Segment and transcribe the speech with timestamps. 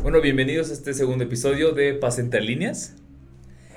[0.00, 2.94] Bueno, bienvenidos a este segundo episodio de Paz entre líneas.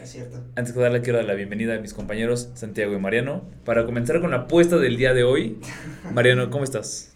[0.01, 0.43] Es cierto.
[0.55, 4.21] Antes que darle quiero dar la bienvenida a mis compañeros Santiago y Mariano para comenzar
[4.21, 5.59] con la apuesta del día de hoy.
[6.13, 7.13] Mariano, ¿cómo estás?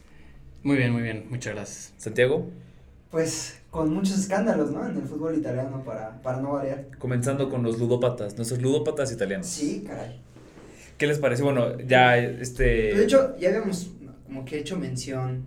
[0.64, 1.94] Muy bien, muy bien, muchas gracias.
[1.98, 2.50] Santiago,
[3.12, 4.86] Pues con muchos escándalos, ¿no?
[4.88, 6.88] En el fútbol italiano para, para no variar.
[6.98, 9.48] comenzando con los ludópatas, nuestros ludópatas italianos.
[9.48, 10.20] Sí, caray.
[10.98, 11.44] ¿Qué les parece?
[11.44, 12.64] Bueno, ya este...
[12.94, 13.92] De hecho, ya habíamos
[14.26, 15.44] como que hecho mención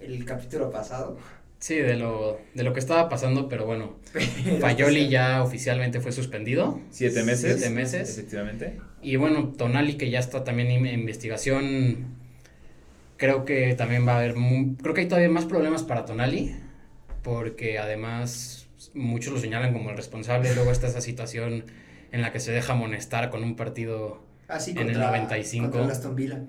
[0.00, 1.16] el capítulo pasado.
[1.58, 3.96] Sí, de lo, de lo que estaba pasando, pero bueno,
[4.60, 6.80] Fayoli ya oficialmente fue suspendido.
[6.90, 7.56] Siete meses.
[7.58, 8.10] Siete meses.
[8.18, 8.78] Efectivamente.
[9.02, 12.14] Y bueno, Tonali, que ya está también en investigación,
[13.16, 16.54] creo que también va a haber, mu- creo que hay todavía más problemas para Tonali,
[17.22, 21.64] porque además muchos lo señalan como el responsable, luego está esa situación
[22.12, 25.62] en la que se deja amonestar con un partido Así En el contra, 95.
[25.64, 26.42] Contra el Aston Villa.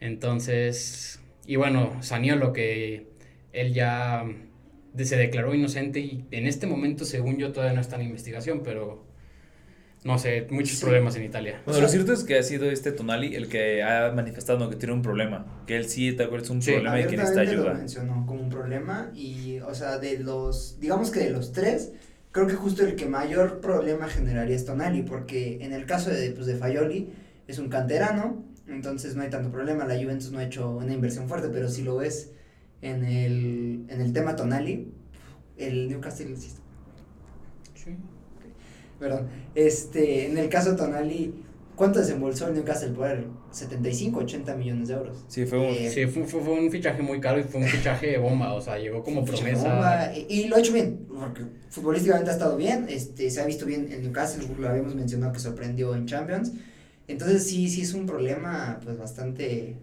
[0.00, 3.06] Entonces, y bueno, Saniolo que
[3.52, 4.24] él ya
[5.04, 9.04] se declaró inocente y en este momento, según yo, todavía no está en investigación, pero
[10.04, 10.84] no sé, muchos Sí.
[10.84, 11.60] problemas en Italia.
[11.66, 14.94] Bueno, lo cierto es que ha sido este Tonali el que ha manifestado que tiene
[14.94, 16.72] un problema, que él sí, te acuerdas, un Sí.
[16.72, 17.78] problema y que necesita Abiertamente lo ayuda.
[17.78, 21.92] mencionó como un problema y, o sea, de los, digamos que de los tres,
[22.30, 26.30] creo que justo el que mayor problema generaría es Tonali, porque en el caso de,
[26.30, 27.10] pues, de Fayoli,
[27.48, 31.28] es un canterano, entonces no hay tanto problema, la Juventus no ha hecho una inversión
[31.28, 32.32] fuerte, pero si lo ves
[32.82, 34.92] en el, en el tema Tonali,
[35.56, 36.50] el Newcastle, sí
[38.98, 41.34] perdón, este, en el caso Tonali,
[41.74, 43.26] ¿cuánto desembolsó el Newcastle por él?
[43.50, 45.24] 75, 80 millones de euros.
[45.28, 45.66] Sí, fue un...
[45.66, 48.60] Eh, Sí, fue, fue- fue un fichaje muy caro y fue un fichaje bomba, o
[48.60, 49.68] sea, llegó como promesa.
[49.68, 53.46] bomba, y, y lo ha hecho bien, porque futbolísticamente ha estado bien, este, se ha
[53.46, 56.52] visto bien en Newcastle, lo habíamos mencionado que sorprendió en Champions,
[57.08, 59.76] entonces sí, sí es un problema pues bastante,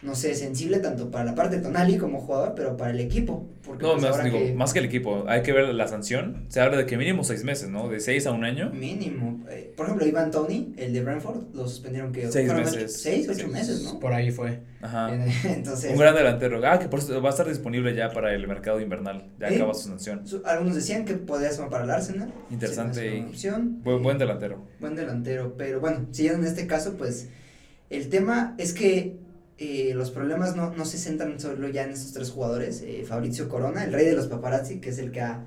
[0.00, 3.48] no sé, sensible tanto para la parte de Tonali como jugador, pero para el equipo,
[3.64, 5.88] porque No, pues, más, ahora digo, que más que el equipo, hay que ver la
[5.88, 6.44] sanción.
[6.48, 7.88] Se habla de que mínimo seis meses, ¿no?
[7.88, 8.70] De seis a un año.
[8.70, 12.74] mínimo, eh, por ejemplo, Ivan Tony, el de Brentford, lo suspendieron que Seis meses.
[12.76, 13.48] ocho- seis, ocho Seis.
[13.52, 13.98] meses, ¿no?
[13.98, 14.60] Por ahí fue.
[14.80, 15.10] Ajá.
[15.44, 16.60] Entonces, Un gran delantero.
[16.64, 19.24] Ah, que por eso va a estar disponible ya para el mercado invernal.
[19.40, 20.22] Ya acaba su sanción.
[20.44, 23.24] algunos decían que podía ser para el Arsenal, Interesante.
[23.28, 23.80] opción.
[23.82, 24.64] Buen, Eh, buen delantero.
[24.78, 27.28] Buen delantero, pero bueno, siguiendo en este caso, pues
[27.90, 29.16] el tema es que
[29.58, 32.82] eh, los problemas no, no se centran solo ya en estos tres jugadores.
[32.82, 35.44] Eh, Fabrizio Corona, el rey de los paparazzi, que es el que ha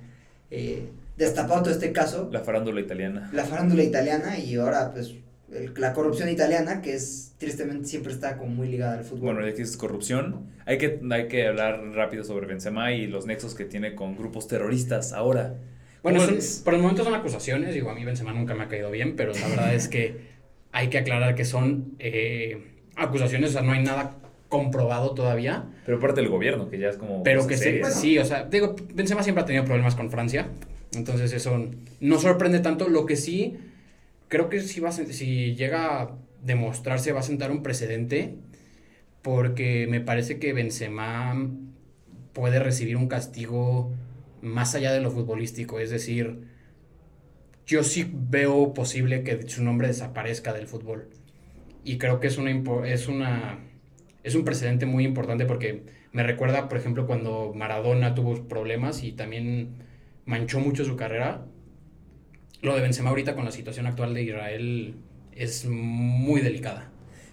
[0.50, 3.30] eh, destapado todo este caso, La farándula italiana.
[3.34, 5.16] la farándula italiana y ahora pues
[5.54, 9.34] el- la corrupción italiana, que es tristemente siempre está como muy ligada al fútbol.
[9.34, 13.26] Bueno, ya que es corrupción, hay que, hay que hablar rápido sobre Benzema y los
[13.26, 15.56] nexos que tiene con grupos terroristas ahora.
[16.04, 18.68] Bueno, ¿Cómo son- por el momento son acusaciones, digo, a mí Benzema nunca me ha
[18.68, 20.32] caído bien, pero la verdad es que
[20.72, 24.16] hay que aclarar que son eh, acusaciones, o sea, no hay nada
[24.50, 27.24] comprobado todavía, Pero parte del gobierno, que ya es como.
[27.24, 30.48] pero que sí, sí, o sea, digo, Benzema siempre ha tenido problemas con Francia,
[30.94, 31.70] entonces eso
[32.02, 33.58] no sorprende tanto, lo que sí,
[34.28, 36.12] creo que si, va a, si llega a
[36.44, 38.36] demostrarse va a sentar un precedente,
[39.22, 41.50] porque me parece que Benzema
[42.34, 43.92] puede recibir un castigo
[44.42, 46.42] más allá de lo futbolístico, es decir,
[47.66, 51.08] yo sí veo posible que su nombre desaparezca del fútbol.
[51.84, 52.52] Y creo que es una
[52.86, 53.60] es una
[54.24, 59.14] es un precedente muy importante porque me recuerda, por ejemplo, cuando Maradona tuvo problemas y
[59.14, 59.76] también
[60.26, 61.46] manchó mucho su carrera.
[62.62, 64.96] Lo de Benzema ahorita con la situación actual de Israel
[65.32, 66.90] es muy delicada.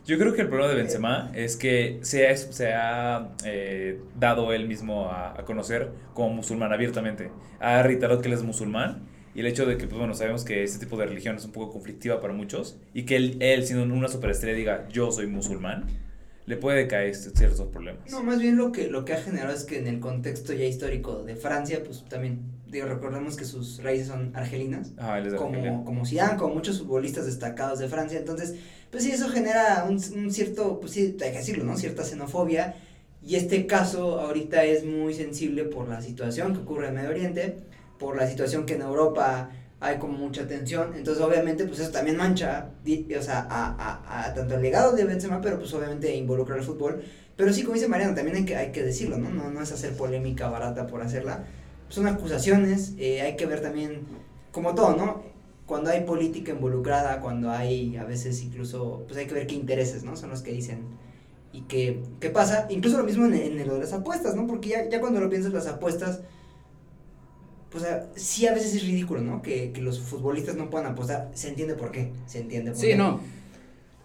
[0.07, 4.55] Yo creo que el problema de Benzema es que se ha, se ha eh, dado
[4.55, 7.31] él mismo a, a conocer como musulmán abiertamente.
[7.61, 9.03] Ha reiterado que él es musulmán
[9.35, 11.53] y el hecho de que, pues bueno, sabemos que este tipo de religión es un
[11.53, 15.87] poco conflictiva para muchos y que él, él siendo una superestrella, diga yo soy musulmán,
[16.47, 18.11] le puede caer este- ciertos problemas.
[18.11, 20.65] No, más bien lo que, lo que ha generado es que en el contexto ya
[20.65, 24.93] histórico de Francia, pues también, digo, recordemos que sus raíces son argelinas.
[24.97, 25.69] Ajá, él es Argelia.
[25.71, 28.19] como, como Zidane, como muchos futbolistas destacados de Francia.
[28.19, 28.55] Entonces,
[28.91, 31.77] pues sí, eso genera un, un cierto, pues sí, hay que decirlo, ¿no?
[31.77, 32.77] Cierta xenofobia.
[33.23, 37.57] Y este caso ahorita es muy sensible por la situación que ocurre en Medio Oriente,
[37.99, 39.51] por la situación que en Europa
[39.81, 40.95] hay como mucha tensión.
[40.97, 42.71] Entonces, obviamente, pues eso también mancha,
[43.19, 46.63] o sea, a, a, a tanto el legado de Benzema, pero pues obviamente involucra al
[46.63, 47.03] fútbol.
[47.37, 49.31] Pero sí, como dice Mariano, también hay que, hay que decirlo, ¿no?
[49.31, 51.45] No, no es hacer polémica barata por hacerla.
[51.89, 54.03] Son acusaciones, eh, hay que ver también,
[54.51, 55.23] como todo, ¿no?
[55.67, 60.03] Cuando hay política involucrada, cuando hay a veces incluso, pues hay que ver qué intereses,
[60.03, 60.17] ¿no?
[60.17, 60.81] Son los que dicen
[61.53, 62.67] y qué, qué pasa.
[62.71, 64.47] Incluso lo mismo en, en de las apuestas, ¿no?
[64.47, 66.21] Porque ya, ya cuando lo piensas, las apuestas,
[67.71, 67.85] pues
[68.17, 69.43] sí a veces es ridículo, ¿no?
[69.43, 71.31] Que, que los futbolistas no puedan apostar.
[71.35, 72.97] Se entiende por qué, se entiende por Sí, qué.
[72.97, 73.21] no.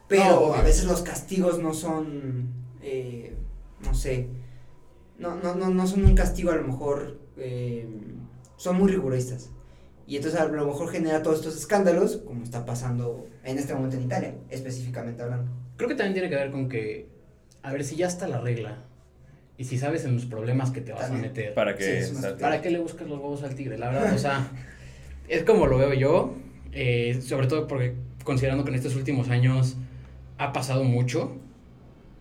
[0.08, 0.56] Pero No, obvio.
[0.56, 2.50] a veces los castigos no son,
[2.82, 3.36] eh,
[3.86, 4.28] no sé,
[5.18, 7.88] no, no, no, no son un castigo a lo mejor eh,
[8.58, 9.50] son muy rigoristas.
[10.06, 13.96] Y entonces a lo mejor genera todos estos escándalos, como está pasando en este momento
[13.96, 15.50] en Italia, específicamente hablando.
[15.78, 17.08] Creo que también tiene que ver con que,
[17.62, 18.86] a ver, si ya está la regla
[19.58, 21.26] y si sabes en los problemas que te vas También.
[21.26, 22.04] a meter, Para que.
[22.04, 22.26] Sí, es.
[22.40, 23.78] ¿para qué le buscas los huevos al tigre?
[23.78, 24.48] La verdad, o sea,
[25.28, 26.34] es como lo veo yo,
[26.72, 29.76] eh, sobre todo porque considerando que en estos últimos años
[30.38, 31.36] ha pasado mucho,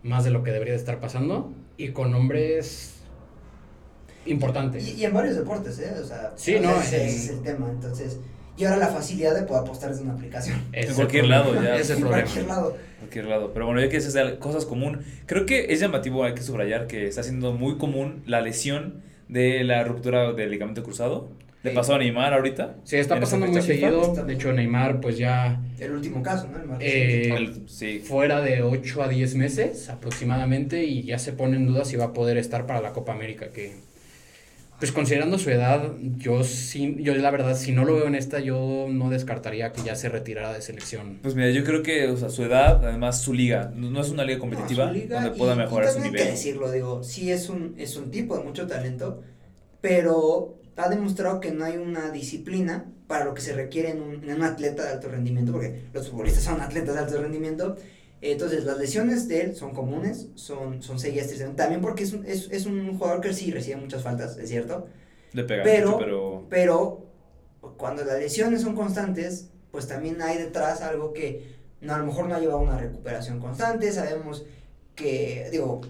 [0.03, 2.95] más de lo que debería de estar pasando, y con hombres
[4.25, 4.87] importantes.
[4.87, 5.93] Y, y en varios deportes, ¿eh?
[6.01, 7.69] O sea, Sí, no, ese, en- ese es el tema.
[7.69, 8.19] Entonces,
[8.57, 10.61] y ahora la facilidad de poder apostar desde una aplicación.
[10.73, 11.75] En es el cualquier problema, lado, ya.
[11.77, 12.23] es el en problema.
[12.23, 12.77] cualquier lado.
[12.99, 13.51] cualquier lado.
[13.53, 17.07] Pero bueno, ya que es cosas común, creo que es llamativo, hay que subrayar que
[17.07, 21.29] está siendo muy común la lesión de la ruptura del ligamento cruzado.
[21.63, 21.75] Le Sí.
[21.77, 22.75] pasó a Neymar ahorita.
[22.83, 24.13] Sí, está en pasando muy seguido.
[24.25, 26.59] De hecho, Neymar, pues ya El último caso, ¿no?
[26.59, 27.33] El más Eh.
[27.33, 27.99] El- sí.
[27.99, 32.05] fuera de 8 a 10 meses aproximadamente y ya se pone en duda si va
[32.05, 33.75] a poder estar para la Copa América que
[34.83, 38.41] pues considerando su edad yo sí yo la verdad si no lo veo en esta
[38.41, 42.17] yo no descartaría que ya se retirara de selección Pues mira, yo creo que o
[42.17, 45.37] sea, su edad, además su liga, no es una liga competitiva No, su liga donde
[45.37, 46.21] y- pueda y mejorar su también nivel.
[46.27, 49.21] Hay que decirlo, digo, sí es un, es un tipo de mucho talento,
[49.79, 54.23] pero ha demostrado que no hay una disciplina para lo que se requiere en un,
[54.29, 57.77] en un atleta de alto rendimiento, porque los futbolistas son atletas de alto rendimiento.
[58.31, 61.61] Entonces, las lesiones de él son comunes, son, son seguidas tristemente.
[61.61, 64.87] También porque es un, es, es un jugador que sí recibe muchas faltas, es cierto.
[65.33, 65.99] Le pega Pero- mucho,
[66.49, 67.07] pero
[67.61, 72.05] Pero cuando las lesiones son constantes, pues también hay detrás algo que no, a lo
[72.05, 73.91] mejor no ha llevado a una recuperación constante.
[73.91, 74.45] Sabemos
[74.95, 75.81] que, digo,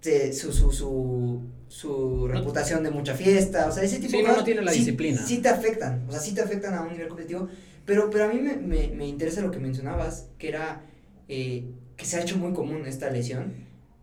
[0.00, 4.22] se- su, su, su, su reputación de mucha fiesta, o sea, ese tipo Sí, de
[4.22, 5.22] no, cosas no tiene la sí- disciplina.
[5.26, 7.48] Sí te afectan, o sea, sí te afectan a un nivel competitivo.
[7.84, 10.84] Pero, pero a mí me, me, me interesa lo que mencionabas, que era
[11.28, 11.66] eh,
[11.96, 13.54] que se ha hecho muy común esta lesión.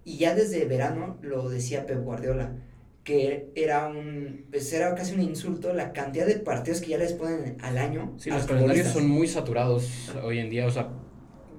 [0.03, 2.53] Y ya desde verano lo decía Pep Guardiola,
[3.03, 7.13] que era un pues era casi un insulto la cantidad de partidos que ya les
[7.13, 8.13] ponen al año.
[8.17, 10.89] sí los calendarios son muy saturados hoy en día o sea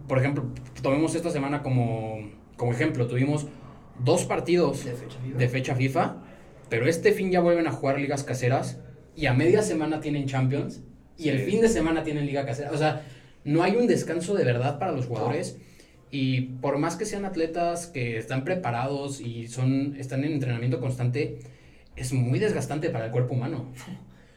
[0.09, 0.45] por ejemplo
[0.83, 2.19] tomemos esta semana como
[2.57, 3.47] como ejemplo tuvimos
[4.05, 5.39] dos partidos de fecha FIFA.
[5.39, 6.17] de fecha FIFA,
[6.69, 8.79] pero este fin ya vuelven a jugar ligas caseras
[9.15, 10.83] y a media semana tienen Champions
[11.17, 11.51] y el Sí.
[11.53, 12.71] fin de semana tienen liga casera.
[12.73, 13.03] O sea,
[13.47, 15.57] no hay un descanso de verdad para los jugadores
[16.11, 21.39] y por más que sean atletas que están preparados y son están en entrenamiento constante,
[21.95, 23.73] es muy desgastante para el cuerpo humano.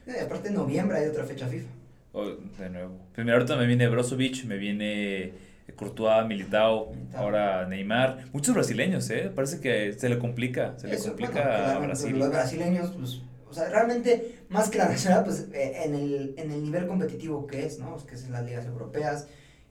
[0.06, 1.68] No, y aparte en noviembre hay otra fecha FIFA.
[2.14, 2.26] oh,
[2.58, 2.98] de nuevo.
[3.18, 5.34] Mira, ahorita me viene Brozovic, me viene
[5.76, 7.22] Courtois, Militao, Militao.
[7.22, 8.26] ahora Neymar.
[8.34, 9.32] Muchos brasileños, ¿eh?
[9.34, 12.18] Parece que se le complica, se le Eso, complica bueno, a Brasil.
[12.20, 16.52] Los brasileños, pues, o sea, realmente, más que la nacional, pues, eh, en, el, en
[16.52, 17.98] el nivel competitivo que es, ¿no?
[18.06, 19.28] Que es en las ligas europeas.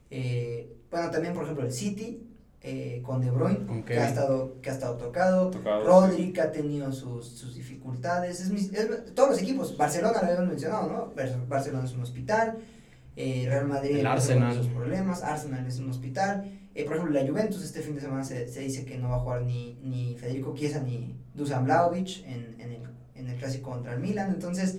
[0.09, 2.25] eh, bueno, también, por ejemplo, el City,
[2.61, 5.49] eh, con De Bruyne, que ha, estado, que ha estado tocado.
[5.51, 8.41] Tocado, Rodri, que ha tenido sus, sus dificultades.
[8.41, 11.13] Es, mis- es- todos los equipos, Barcelona lo habíamos mencionado, ¿no?
[11.15, 12.57] Bar- Barcelona es un hospital.
[13.15, 14.55] eh, Real Madrid El Arsenal.
[14.55, 15.23] sus problemas.
[15.23, 16.51] Arsenal es un hospital.
[16.73, 19.17] Eh, por ejemplo, la Juventus este fin de semana se, se dice que no va
[19.17, 22.88] a jugar ni, ni Federico Chiesa ni Dusan Vlahovic en, en, el,
[23.19, 24.31] en el clásico contra el Milan.
[24.33, 24.77] Entonces,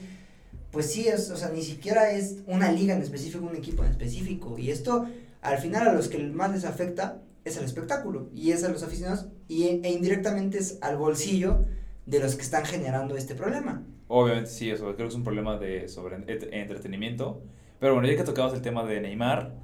[0.71, 3.91] pues sí, es, o sea, ni siquiera es una liga en específico, un equipo en
[3.91, 4.59] específico.
[4.59, 5.07] Y esto,
[5.43, 8.83] al final, a los que más les afecta es al espectáculo y es a los
[8.83, 11.65] aficionados y, e indirectamente es al bolsillo
[12.07, 13.83] de los que están generando este problema.
[14.09, 17.43] Obviamente sí, eso creo que es un problema de sobre et- entretenimiento.
[17.79, 19.55] Pero bueno, ya que tocabas el tema de Neymar,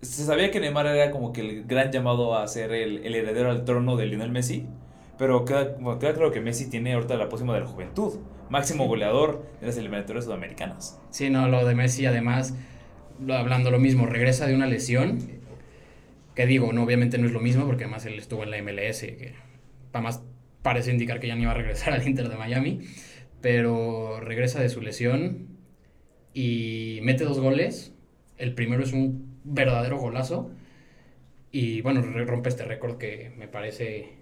[0.00, 3.50] se sabía que Neymar era como que el gran llamado a ser el, el heredero
[3.50, 4.66] al trono de Lionel Messi.
[5.18, 8.20] Pero queda, bueno, queda claro que Messi tiene ahorita la próxima de la juventud,
[8.50, 11.00] máximo goleador de las eliminatorias sudamericanas.
[11.10, 12.56] Sí, no, lo de Messi además,
[13.28, 15.18] hablando lo mismo, regresa de una lesión,
[16.36, 19.00] que digo, no, obviamente no es lo mismo, porque además él estuvo en la MLS,
[19.00, 19.34] que
[19.92, 20.22] además
[20.62, 22.80] parece indicar que ya no iba a regresar al Inter de Miami,
[23.40, 25.48] pero regresa de su lesión
[26.32, 27.92] y mete dos goles,
[28.36, 30.52] el primero es un verdadero golazo,
[31.50, 34.17] y bueno, rompe este récord que me parece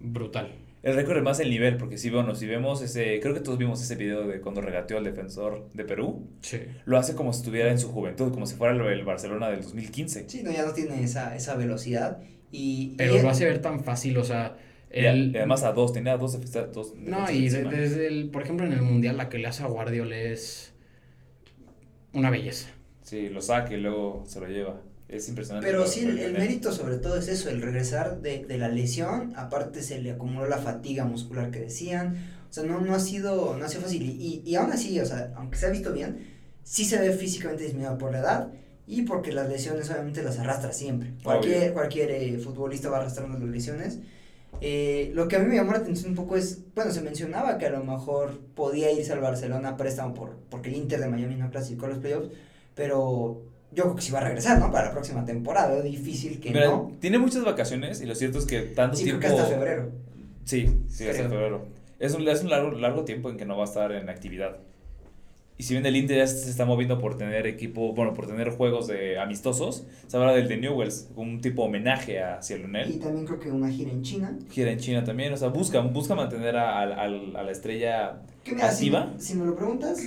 [0.00, 0.52] brutal.
[0.82, 3.56] El récord es más el nivel, porque si, bueno, si vemos ese, creo que todos
[3.56, 6.58] vimos ese video de cuando regateó al defensor de Perú, Sí.
[6.84, 9.62] lo hace como si estuviera en su juventud, como si fuera el, el Barcelona del
[9.62, 10.28] 2015.
[10.28, 12.18] Sí, no, ya no tiene esa, esa velocidad.
[12.52, 14.56] Y, Pero y lo hace ver tan fácil, o sea,
[14.90, 15.30] él...
[15.32, 16.38] y además a dos, tenía dos,
[16.72, 19.62] dos No, y de- desde el, por ejemplo, en el Mundial la que le hace
[19.62, 20.74] a Guardiola es
[22.12, 22.68] una belleza.
[23.02, 24.80] Sí, lo saca y luego se lo lleva.
[25.14, 25.66] Es impresionante.
[25.66, 29.32] Pero sí, el, el mérito sobre todo es eso, el regresar de, de la lesión,
[29.36, 32.16] aparte se le acumuló la fatiga muscular que decían,
[32.50, 35.06] o sea, no, no ha sido, no ha sido fácil, y, y, aún así, o
[35.06, 36.26] sea, aunque se ha visto bien,
[36.62, 38.52] sí se ve físicamente disminuido por la edad,
[38.86, 43.48] y porque las lesiones obviamente las arrastra siempre, cualquier, cualquier eh, futbolista va arrastrando las
[43.48, 44.00] lesiones,
[44.60, 47.58] Eh, lo que a mí me llamó la atención un poco es, bueno, se mencionaba
[47.58, 51.08] que a lo mejor podía irse al Barcelona a préstamo por, porque el Inter de
[51.08, 52.30] Miami no clasificó a los playoffs,
[52.74, 53.42] pero
[53.74, 54.70] yo creo que sí va a regresar, ¿no?
[54.70, 56.92] Para la próxima temporada, difícil que Mira, no.
[57.00, 59.36] Tiene muchas vacaciones y lo cierto es que tanto Sí, creo tiempo...
[59.36, 59.90] que hasta febrero.
[60.44, 61.30] Sí, sí, hasta Creo.
[61.30, 61.66] febrero.
[61.98, 64.56] Es un, es un largo, largo tiempo en que no va a estar en actividad.
[65.56, 68.50] Y si bien el Inter ya se está moviendo por tener equipo, bueno, por tener
[68.50, 72.98] juegos de amistosos, se habla del de Newells, un tipo homenaje hacia Y Lionel.
[72.98, 74.36] también creo que una gira en China.
[74.50, 78.68] Gira en China también, o sea, busca, busca mantener a, a- a la estrella mira,
[78.72, 79.14] si, activa.
[79.18, 80.02] si me lo preguntas,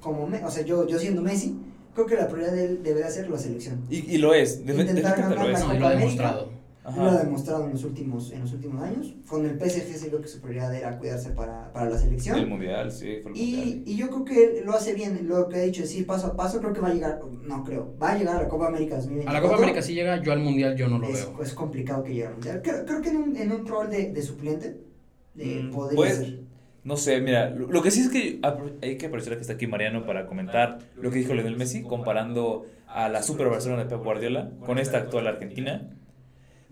[0.00, 1.56] como me, o sea, yo, yo siendo Messi,
[1.96, 3.80] creo que la prioridad de él debería ser la selección.
[3.90, 5.60] Y, y lo es, de- Intentar definitivamente lo ganar es.
[5.66, 6.56] la No, lo ha demostrado.
[6.84, 7.02] Ajá.
[7.02, 9.12] Lo ha demostrado en los últimos, en los últimos años.
[9.28, 12.38] Con el PSG se vio que su prioridad era cuidarse para, para la selección.
[12.38, 13.82] El mundial, sí, fue el Y, mundial.
[13.86, 16.60] y yo creo que lo hace bien, lo que ha dicho, decir paso a paso,
[16.60, 19.30] creo que va a llegar, no creo, va a llegar a la Copa América 2024.
[19.30, 21.42] A la Copa América sí llega, yo al Mundial yo no lo es, veo.
[21.42, 22.60] es complicado que llegue al Mundial.
[22.62, 24.76] Creo, creo que en un, en un rol de, de suplente
[25.34, 26.40] de Mm, podría pues, ser.
[26.86, 29.66] No sé, mira, lo, que sí es que apro- hay que aprovechar que está aquí
[29.66, 34.04] Mariano para comentar lo que dijo Lionel Messi comparando a la Super Barcelona de Pep
[34.04, 35.90] Guardiola con esta actual Argentina.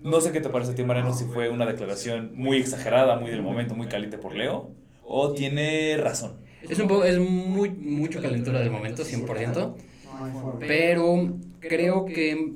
[0.01, 3.31] No sé qué te parece a ti, Mariano, si fue una declaración muy exagerada, muy
[3.33, 4.71] del momento, muy caliente por Leo,
[5.03, 6.37] o tiene razón.
[6.63, 9.77] Es un poco, es muy, mucho calentura del momento, 100%.
[10.17, 10.61] No hay forma.
[10.61, 11.29] Pero
[11.59, 12.53] creo que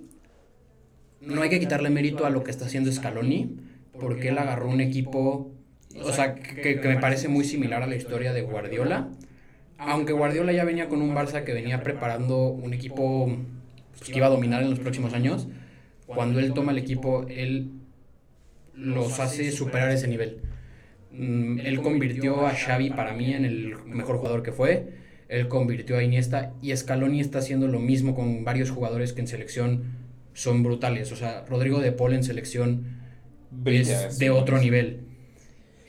[1.21, 3.57] no hay que quitarle mérito a lo que está haciendo Scaloni,
[3.99, 5.51] porque él agarró un equipo,
[6.03, 9.09] o sea, que, que me parece muy similar a la historia de Guardiola.
[9.79, 13.37] Aunque Guardiola ya venía con un Barça que venía preparando un equipo
[13.97, 15.49] pues, que iba a dominar en los próximos años,
[16.07, 17.71] cuando él toma el equipo, él
[18.75, 20.41] los hace superar ese nivel.
[21.11, 24.89] Mm, Él convirtió a Xavi para mí en el mejor jugador que fue.
[25.29, 29.27] Él convirtió a Iniesta y Scaloni está haciendo lo mismo con varios jugadores que en
[29.27, 29.83] selección
[30.33, 31.13] son brutales.
[31.13, 32.85] O sea, Rodrigo de Paul en selección
[33.51, 35.01] Brilla, es de otro nivel.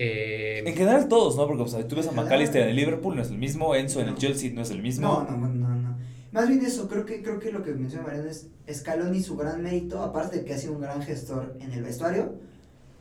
[0.02, 1.46] Eh, En general todos, ¿no?
[1.46, 4.00] Porque o sea, tú ves a McAllister en el Liverpool, no es el mismo, Enzo
[4.00, 5.26] en el Chelsea no es el mismo.
[5.30, 5.98] No, no, no, no.
[6.32, 9.62] Más bien eso, creo que, creo que lo que menciona Mariano es Scaloni su gran
[9.62, 12.36] mérito, aparte de que ha sido un gran gestor en el vestuario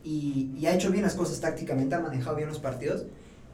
[0.03, 3.05] y, y ha hecho bien las cosas tácticamente, ha manejado bien los partidos,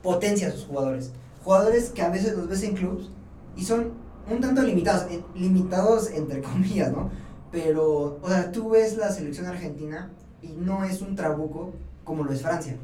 [0.01, 1.11] potencia a sus jugadores.
[1.43, 3.11] Jugadores que a veces los ves en clubs
[3.55, 3.91] y son
[4.31, 7.11] un tanto limitados, eh, limitados entre comillas, ¿no?
[7.51, 10.09] Pero, o sea, tú ves la selección argentina
[10.41, 11.73] y no es un trabuco
[12.03, 12.77] como lo es Francia.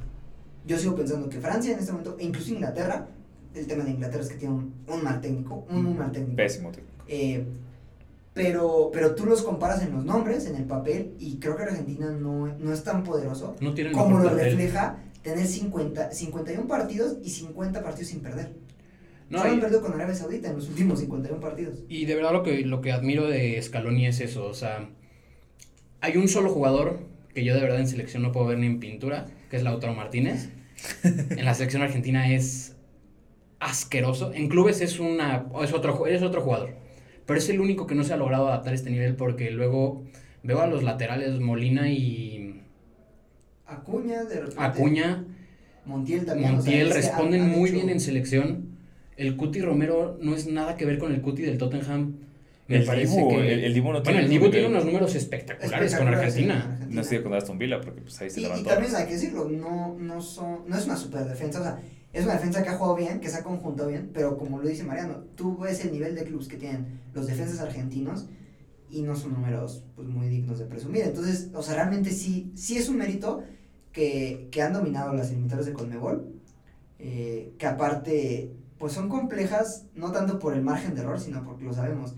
[0.66, 3.08] Yo sigo pensando que Francia en este momento, e incluso Inglaterra,
[3.54, 6.36] el tema de Inglaterra es que tiene un, un mal técnico, un muy mal técnico.
[6.38, 6.72] Pésimo.
[6.72, 6.84] tío.
[7.08, 7.44] Eh,
[8.34, 12.10] pero, pero tú los comparas en los nombres, en el papel, y creo que Argentina
[12.12, 17.18] no, no es tan poderoso no tiene el como lo refleja tener 50, 51 partidos
[17.24, 18.54] y 50 partidos sin perder.
[19.30, 21.76] No, Solo y- han perdido con Arabia Saudita en los últimos 51 partidos.
[21.90, 24.90] Y de verdad lo que, lo que admiro de Scaloni es eso, o sea,
[26.00, 27.00] hay un solo jugador
[27.34, 29.94] que yo de verdad en selección no puedo ver ni en pintura, que es Lautaro
[29.94, 30.50] Martínez.
[31.04, 32.76] En la selección argentina es
[33.60, 34.34] asqueroso.
[34.34, 36.74] En clubes es una es otro es otro jugador,
[37.28, 40.04] pero es el único que no se ha logrado adaptar a este nivel porque luego
[40.42, 42.62] veo a los laterales Molina y
[43.68, 44.56] Acuña, de repente.
[44.64, 45.26] Acuña,
[45.86, 46.54] Montiel también.
[46.56, 48.72] Montiel o sea, es que responden muy hecho- bien en selección.
[49.18, 52.16] El Cuti Romero no es nada que ver con el Cuti del Tottenham.
[52.72, 54.68] Me El parece Dibu, que el- el Dibu no bueno, tiene el el Dibu tiene
[54.68, 56.88] unos números espectaculares con espectaculares en Argentina.
[56.90, 58.70] No estoy con Aston Villa porque pues ahí se Y, y levantó.
[58.70, 61.80] también hay que decirlo, no, no, son, no es una super defensa, o sea,
[62.14, 64.68] es una defensa que ha jugado bien, que se ha conjuntado bien, pero como lo
[64.68, 68.28] dice Mariano, tú ves el nivel de clubes que tienen los defensas argentinos
[68.90, 71.04] y no son números pues, muy dignos de presumir.
[71.04, 73.42] Entonces, o sea, realmente sí, sí es un mérito
[73.94, 76.34] que, que han dominado las eliminatorias de Conmebol,
[77.00, 81.64] eh, que aparte, pues son complejas, no tanto por el margen de error, sino porque
[81.64, 82.16] lo sabemos.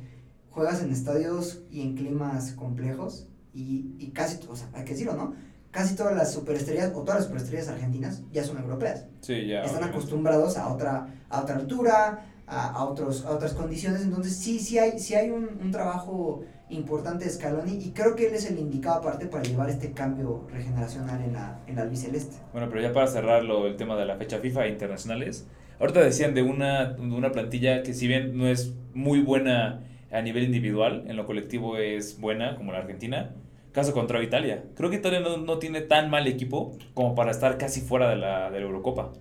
[0.53, 5.15] Juegas en estadios y en climas complejos y, y casi, o sea, hay que decirlo,
[5.15, 5.33] ¿no?
[5.71, 9.07] Casi todas las superestrellas o todas las superestrellas argentinas ya son europeas.
[9.21, 9.61] Sí, ya.
[9.61, 9.97] Están obviamente.
[9.97, 14.03] acostumbrados a otra, a otra altura, a, a otros, a otras condiciones.
[14.03, 18.27] Entonces sí, sí hay, sí hay un, un trabajo importante de Scaloni y creo que
[18.27, 22.37] él es el indicado aparte para llevar este cambio regeneracional en la, en la albiceleste.
[22.51, 25.47] Bueno, pero ya para cerrarlo el tema de la fecha FIFA e internacionales,
[25.79, 29.81] ahorita decían de una, de una plantilla que si bien no es muy buena
[30.13, 33.35] a nivel individual, en lo colectivo es buena, como la Argentina,
[33.71, 34.63] caso contra Italia.
[34.75, 38.15] Creo que Italia no, no tiene tan mal equipo como para estar casi fuera de
[38.15, 39.11] la, de la Eurocopa.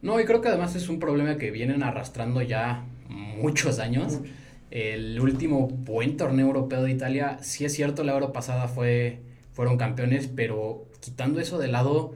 [0.00, 4.20] No, y creo que además es un problema que vienen arrastrando ya muchos años.
[4.70, 9.20] El último buen torneo europeo de Italia, sí es cierto, la Euro pasada fue,
[9.52, 12.14] fueron campeones, pero quitando eso de lado,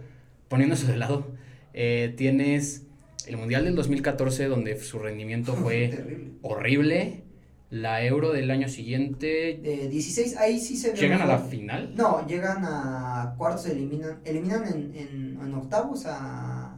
[0.49, 1.26] poniendo eso de lado,
[1.73, 2.87] eh, tienes
[3.26, 7.25] el Mundial del 2014 donde su rendimiento fue horrible.
[7.73, 9.59] La Euro del año siguiente.
[9.62, 11.95] De 16, ahí sí se ve ¿Llegan a la final?
[11.97, 16.76] No, llegan a cuartos, eliminan, eliminan en, en, en octavos a,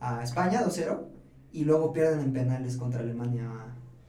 [0.00, 1.04] a España 2-0
[1.52, 3.48] y luego pierden en penales contra Alemania.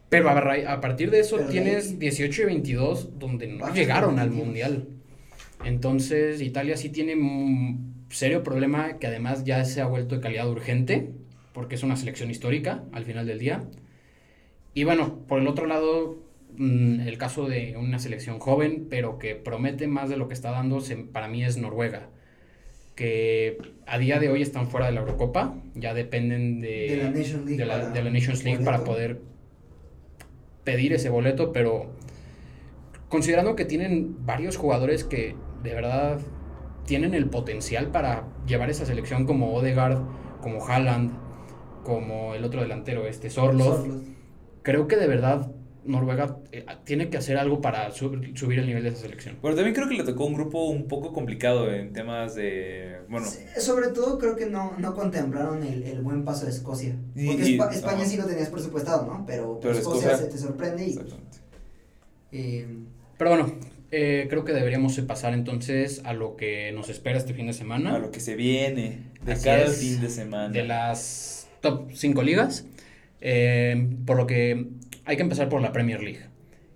[0.10, 4.32] Pero a, partir de eso Pero tienes ahí- 18 y 22 donde no llegaron al
[4.32, 4.88] mundial.
[5.64, 10.50] Entonces Italia sí tiene un serio problema que además ya se ha vuelto de calidad
[10.50, 11.12] urgente
[11.54, 13.64] porque es una selección histórica al final del día.
[14.78, 16.20] Y bueno, por el otro lado,
[16.56, 20.52] mm, el caso de una selección joven pero que promete más de lo que está
[20.52, 20.80] dando
[21.12, 22.10] para mí es Noruega.
[22.94, 23.58] Que
[23.88, 27.46] a día de hoy están fuera de la Eurocopa, ya dependen de, De la Nations
[27.46, 28.92] League de la, para de la Nations League para boleto.
[28.92, 29.22] poder
[30.64, 31.96] pedir ese boleto, pero
[33.10, 36.20] considerando que tienen varios jugadores que de verdad
[36.86, 40.04] tienen el potencial para llevar esa selección como Odegaard,
[40.40, 41.14] como Haaland,
[41.84, 44.17] como el otro delantero, este Sorloth, Sorloth.
[44.68, 45.50] Creo que de verdad
[45.86, 49.38] Noruega eh, tiene que hacer algo para sub- subir el nivel de esa selección.
[49.42, 52.98] Pero también creo que le tocó un grupo un poco complicado en temas de.
[53.08, 56.98] Bueno, Sí, Sobre todo creo que no, no contemplaron el, el buen paso de Escocia.
[57.14, 58.06] Porque y- Espa- España ajá.
[58.06, 59.26] sí lo tenías presupuestado, ¿no?
[59.26, 60.90] Pero, Pero Escocia, Escocia- se te sorprende y...
[60.90, 61.38] exactamente.
[62.34, 62.68] eh,
[63.18, 63.54] Pero bueno,
[63.92, 67.96] eh, creo que deberíamos pasar entonces a lo que nos espera este fin de semana.
[67.96, 70.50] A lo que se viene de Así cada es, fin de semana.
[70.50, 72.66] de las top 5 ligas.
[73.22, 74.68] Eh, por lo que
[75.06, 76.22] hay que empezar por la Premier League.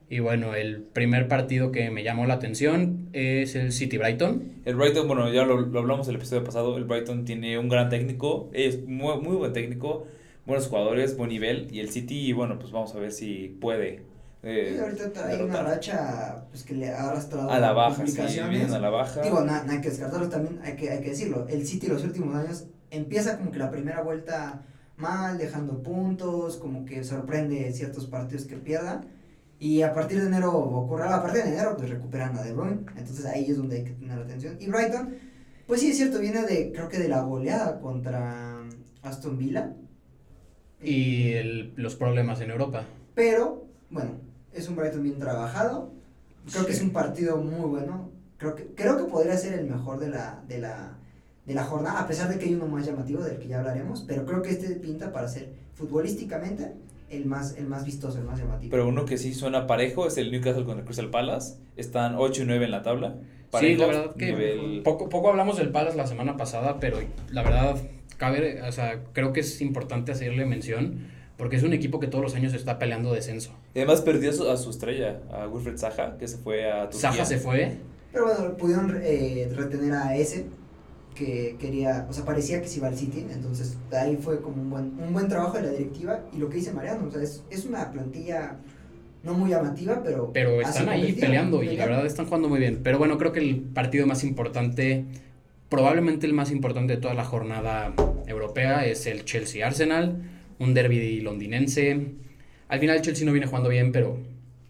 [0.10, 4.44] Y bueno, el primer partido que me llamó la atención es el City Brighton.
[4.66, 6.78] El Brighton, bueno, ya lo, lo hablamos el episodio pasado.
[6.78, 10.06] El Brighton tiene un gran técnico, es muy, muy buen técnico,
[10.46, 11.68] buenos jugadores, buen nivel.
[11.72, 14.02] Y el City, bueno, pues vamos a ver si puede.
[14.44, 15.66] eh, y ahorita trae una derrotar.
[15.66, 19.22] racha pues, que le ha arrastrado a la baja, sí, a la baja.
[19.22, 21.48] Digo, no, no hay que descartarlo también, hay que, hay que decirlo.
[21.48, 24.64] El City los últimos años empieza como que la primera vuelta
[25.02, 29.02] mal, dejando puntos, como que sorprende ciertos partidos que pierda.
[29.60, 32.86] Y a partir de enero ocurre, a partir de enero pues recuperan a De Bruyne,
[32.96, 34.58] entonces ahí es donde hay que tener atención.
[34.60, 35.16] Y Brighton,
[35.68, 38.60] pues sí es cierto, viene de, creo que de la goleada contra
[39.04, 39.74] Aston Villa.
[40.82, 42.86] Y el- los problemas en Europa.
[43.14, 44.12] Pero, bueno,
[44.54, 45.92] es un Brighton bien trabajado.
[46.52, 48.10] Creo que es un partido muy bueno.
[48.38, 50.98] Creo que, creo que podría ser el mejor de la, de la,
[51.46, 54.04] de la jornada, a pesar de que hay uno más llamativo del que ya hablaremos.
[54.08, 56.74] Pero creo que este pinta para ser futbolísticamente
[57.10, 58.72] el más, el más vistoso, el más llamativo.
[58.72, 61.56] Pero uno que sí suena parejo es el Newcastle contra el Crystal Palace.
[61.76, 63.16] Están 8 y 9 en la tabla.
[63.20, 67.00] Sí, Parejos, la verdad que nivel- poco, poco hablamos del Palace la semana pasada, pero
[67.32, 67.76] la verdad,
[68.16, 72.24] cabe, o sea, creo que es importante hacerle mención porque es un equipo que todos
[72.24, 73.52] los años está peleando descenso.
[73.74, 76.84] Y Además perdió a su, a su estrella, a Wilfred Zaha, que se fue a
[76.90, 77.12] Turquía.
[77.12, 77.78] Saja se fue,
[78.14, 80.46] Pero bueno, pudieron eh, retener a ese
[81.16, 84.70] que quería, o sea, parecía que se iba al City, entonces ahí fue como un
[84.70, 87.44] buen, un buen trabajo de la directiva y lo que dice Mariano, o sea, es,
[87.50, 88.58] es una plantilla
[89.24, 90.32] no muy llamativa, pero...
[90.34, 92.80] pero están ahí peleando y la verdad están jugando muy bien.
[92.84, 95.06] Pero bueno, creo que el partido más importante,
[95.70, 97.94] probablemente el más importante de toda la jornada
[98.26, 100.24] europea es el Chelsea-Arsenal,
[100.58, 102.14] un derby londinense.
[102.68, 104.18] Al final Chelsea no viene jugando bien, pero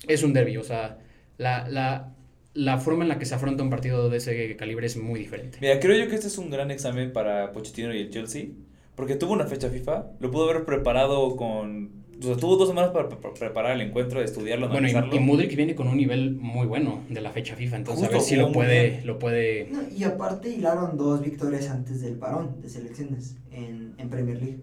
[0.08, 0.98] es un derby, o sea,
[1.38, 2.14] la, la,
[2.54, 5.58] la forma en la que se afronta un partido de ese calibre es muy diferente.
[5.62, 8.48] Mira, creo yo que este es un gran examen para Pochettino y el Chelsea.
[8.96, 12.02] Porque tuvo una fecha FIFA, lo pudo haber preparado con...
[12.20, 15.16] O sea, tuvo dos semanas para, para preparar el encuentro, estudiarlo, Bueno, y, analizarlo.
[15.16, 18.20] y Modric viene con un nivel muy bueno de la fecha FIFA, entonces Justo, a
[18.20, 22.62] ver si lo puede, lo puede No, y aparte hilaron dos victorias antes del parón
[22.62, 24.60] de selecciones en, en Premier League.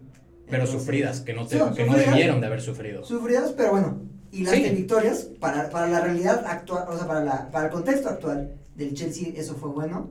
[0.46, 2.11] Pero Entonces, sufridas, que no, te- sí, que no sufridas.
[2.14, 3.03] debieron de haber sufrido.
[3.05, 4.75] Sufridas, pero bueno, hilaste Sí.
[4.77, 8.95] victorias para, para la realidad actual, o sea, para, la, para el contexto actual del
[8.95, 10.11] Chelsea, eso fue bueno.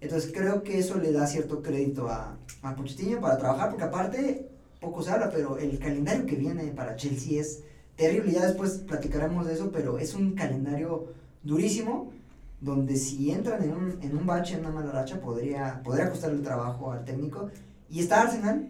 [0.00, 4.48] Entonces creo que eso le da cierto crédito a, a Pochettino para trabajar, porque aparte,
[4.80, 7.64] poco se habla, pero el calendario que viene para Chelsea es
[7.96, 8.32] terrible.
[8.32, 12.12] Ya después platicaremos de eso, pero es un calendario durísimo,
[12.60, 16.36] donde si entran en un, en un bache, en una mala racha, podría, podría costarle
[16.38, 17.50] el trabajo al técnico.
[17.90, 18.68] Y está Arsenal,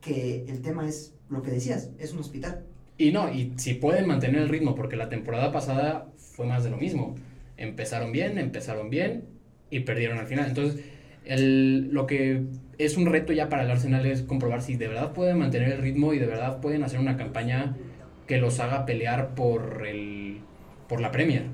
[0.00, 2.64] que el tema es lo que decías, es un hospital.
[3.00, 6.70] Y no, y si pueden mantener el ritmo, porque la temporada pasada fue más de
[6.70, 7.14] lo mismo.
[7.56, 9.24] Empezaron bien, empezaron bien
[9.70, 10.48] y perdieron al final.
[10.48, 10.84] Entonces,
[11.24, 12.42] el, lo que
[12.76, 15.78] es un reto ya para el Arsenal es comprobar si de verdad pueden mantener el
[15.80, 17.74] ritmo y de verdad pueden hacer una campaña
[18.26, 20.40] que los haga pelear por, el,
[20.86, 21.44] por la Premier.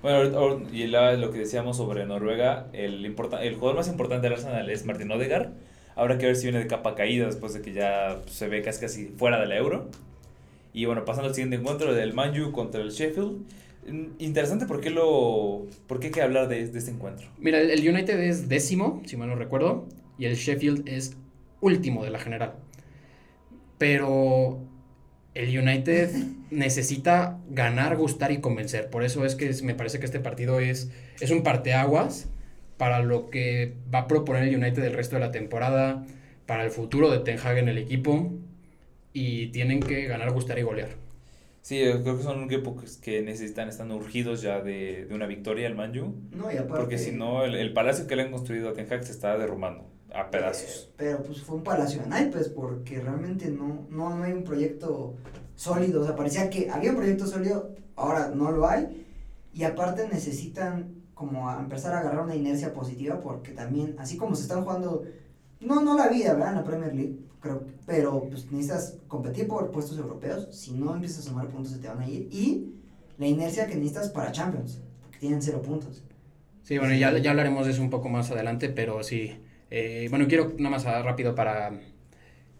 [0.00, 4.70] Bueno, y lo que decíamos sobre Noruega, el, importa- el jugador más importante del Arsenal
[4.70, 5.50] es Martin Odegaard.
[5.94, 9.08] Habrá que ver si viene de capa caída después de que ya se ve casi
[9.08, 9.90] fuera de la Euro.
[10.72, 13.42] Y bueno, pasando al siguiente encuentro del Manju contra el Sheffield.
[13.88, 17.28] Mm, Interesante por qué lo por qué hay que hablar de, de este encuentro.
[17.38, 19.86] Mira, el el United es décimo, si mal no recuerdo,
[20.18, 21.16] y el Sheffield es
[21.60, 22.54] último de la general.
[23.78, 24.58] Pero
[25.34, 26.10] el United
[26.50, 28.90] necesita ganar, gustar y convencer.
[28.90, 32.28] Por eso es que me parece que este partido es, es un parteaguas
[32.76, 36.06] para lo que va a proponer el United el resto de la temporada,
[36.46, 38.32] para el futuro de Ten Hag en el equipo.
[39.12, 40.90] Y tienen que ganar, gustar y golear.
[41.62, 45.26] Sí, yo creo que son un equipo que, necesitan, están urgidos ya de, de una
[45.26, 46.14] victoria el Manju.
[46.32, 46.80] No, y aparte.
[46.80, 49.36] Porque si no, el, el palacio que le han construido a Ten Hag se está
[49.36, 50.88] derrumbando a pedazos.
[50.88, 54.44] Eh, pero pues fue un palacio de naipes porque realmente no, no, no hay un
[54.44, 55.16] proyecto
[55.54, 56.02] sólido.
[56.02, 59.06] O sea, parecía que había un proyecto sólido, ahora no lo hay.
[59.52, 64.34] Y aparte necesitan como a empezar a agarrar una inercia positiva porque también, así como
[64.34, 65.04] se están jugando,
[65.60, 66.50] no, no la vida, ¿verdad?
[66.50, 70.48] En la Premier League, creo, pero pues necesitas competir por puestos europeos.
[70.50, 72.28] Si no empiezas a sumar puntos se te van a ir.
[72.32, 72.74] Y
[73.18, 76.02] la inercia que necesitas para Champions, porque tienen cero puntos.
[76.62, 79.36] Sí, bueno, ya, ya hablaremos de eso un poco más adelante, pero sí.
[79.70, 81.80] Eh, bueno, quiero nada más ah, rápido para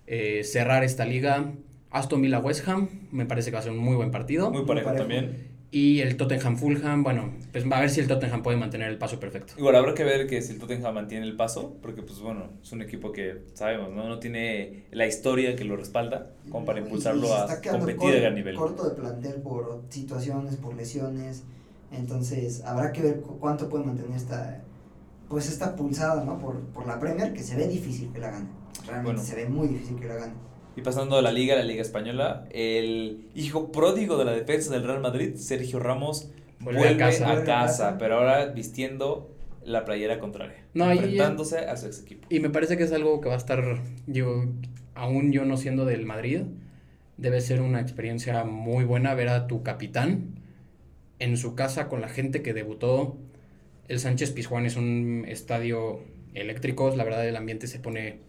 [0.07, 1.53] eh, cerrar esta liga.
[1.91, 4.51] Aston Villa West Ham, me parece que va a ser un muy buen partido.
[4.51, 5.03] Muy parejo, parejo.
[5.05, 5.50] también.
[5.73, 8.99] Y el Tottenham Fulham, bueno, pues va a ver si el Tottenham puede mantener el
[8.99, 9.53] paso perfecto.
[9.57, 12.73] Igual habrá que ver que si el Tottenham mantiene el paso, porque pues bueno, es
[12.73, 14.09] un equipo que sabemos, ¿no?
[14.09, 18.13] No tiene la historia que lo respalda como para impulsarlo y se a competir a
[18.13, 18.57] cor- gran nivel.
[18.57, 21.45] Corto de plantel por situaciones, por lesiones.
[21.93, 24.63] Entonces, habrá que ver cu- cuánto puede mantener esta
[25.29, 26.39] pues esta pulsada, ¿no?
[26.41, 28.49] Por, por la Premier, que se ve difícil que la gane.
[28.85, 29.23] Realmente Bueno.
[29.23, 30.33] se ve muy difícil que la gane.
[30.77, 34.85] Y pasando a la liga, la liga española, el hijo pródigo de la defensa del
[34.85, 36.31] Real Madrid, Sergio Ramos,
[36.61, 37.33] Vuelve vuelve, a casa.
[37.33, 37.99] a casa.
[37.99, 42.27] pero ahora vistiendo la playera contraria, No, y- enfrentándose a su ex equipo.
[42.31, 44.45] Y me parece que es algo que va a estar, yo,
[44.95, 46.43] aún yo no siendo del Madrid,
[47.17, 50.41] debe ser una experiencia muy buena ver a tu capitán
[51.19, 53.17] en su casa con la gente que debutó.
[53.89, 56.01] El Sánchez Pizjuán es un estadio
[56.33, 58.21] eléctrico, la verdad el ambiente se pone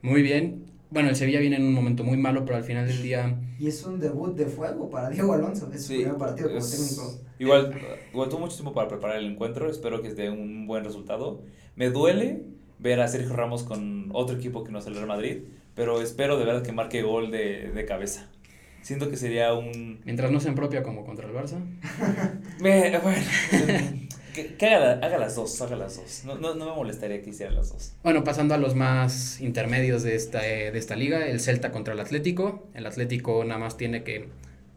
[0.00, 0.64] muy bien.
[0.90, 3.66] Bueno, el Sevilla viene en un momento muy malo, pero al final del día Y
[3.68, 5.70] es un debut de fuego para Diego Alonso.
[5.72, 7.20] Es su Sí, primer partido como es- técnico.
[7.38, 7.78] Igual,
[8.12, 11.42] igual tuvo mucho tiempo para preparar el encuentro, espero que dé un buen resultado.
[11.76, 12.42] Me duele
[12.78, 15.38] ver a Sergio Ramos con otro equipo que no es el Real Madrid,
[15.74, 18.28] pero espero de verdad que marque gol de, de cabeza.
[18.82, 20.00] Siento que sería un...
[20.04, 21.58] mientras no se propia como contra el Barça.
[22.60, 23.20] Me, bueno,
[24.58, 26.22] que, haga las dos, haga las dos.
[26.24, 27.92] No, no, no me molestaría que hiciera las dos.
[28.02, 31.94] Bueno, pasando a los más intermedios de esta, eh, de esta liga, el Celta contra
[31.94, 32.68] el Atlético.
[32.74, 34.28] El Atlético nada más tiene que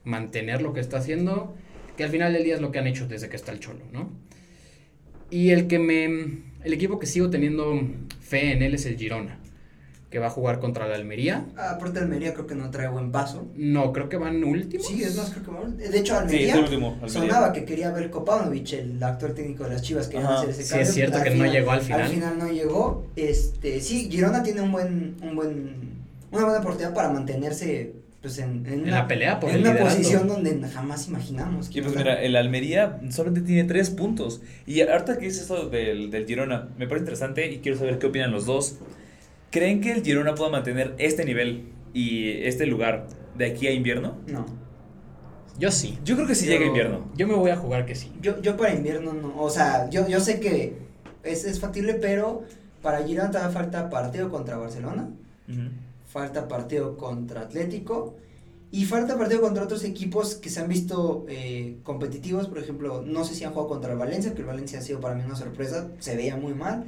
[0.04, 1.56] mantener lo que está haciendo,
[1.98, 3.86] que al final del día es lo que han hecho desde que está el Cholo,
[3.92, 4.10] ¿no?
[5.30, 7.82] Y el que me el equipo que sigo teniendo
[8.20, 9.40] fe en él es el Girona,
[10.12, 11.46] que va a jugar contra la Almería.
[11.58, 13.48] Ah, Aparte Almería creo que no trae buen paso.
[13.56, 14.86] No, creo que van últimos.
[14.86, 16.88] Sí, es más, creo que van- De hecho, Sí, Almería es el último.
[17.02, 17.10] Almería.
[17.10, 20.50] sonaba que quería ver Kopanovic, el actor técnico de las Chivas, que iba a hacer
[20.50, 20.88] ese Sí, cambio.
[20.88, 22.02] es cierto Al que no llegó al final.
[22.02, 23.06] Al final no llegó.
[23.16, 25.76] Este, sí, Girona tiene un buen, un buen,
[26.32, 29.62] una buena oportunidad para mantenerse pues en, en, En una, la pelea por en el
[29.62, 29.96] una liderato.
[29.96, 31.70] posición donde jamás imaginamos.
[31.70, 34.42] que Y pues mira, el Almería solamente tiene tres puntos.
[34.68, 38.08] Y ahorita que dices eso del, del Girona, me parece interesante y quiero saber qué
[38.08, 38.76] opinan los dos.
[39.52, 44.18] ¿Creen que el Girona pueda mantener este nivel y este lugar de aquí a invierno?
[44.28, 44.46] No.
[45.60, 46.00] Yo sí.
[46.04, 47.12] Yo creo que sí Yo- llega invierno.
[47.16, 48.12] Yo me voy a jugar que sí.
[48.22, 49.40] Yo, yo para invierno no.
[49.42, 50.78] O sea, yo, yo sé que
[51.24, 52.44] es, es factible, pero
[52.82, 55.10] para Girona todavía falta partido contra Barcelona.
[55.50, 55.70] Ujú.
[56.08, 58.16] falta partido contra Atlético
[58.70, 63.24] y falta partido contra otros equipos que se han visto eh, competitivos, por ejemplo, no
[63.26, 65.36] sé si han jugado contra el Valencia, que el Valencia ha sido para mí una
[65.36, 66.86] sorpresa, se veía muy mal.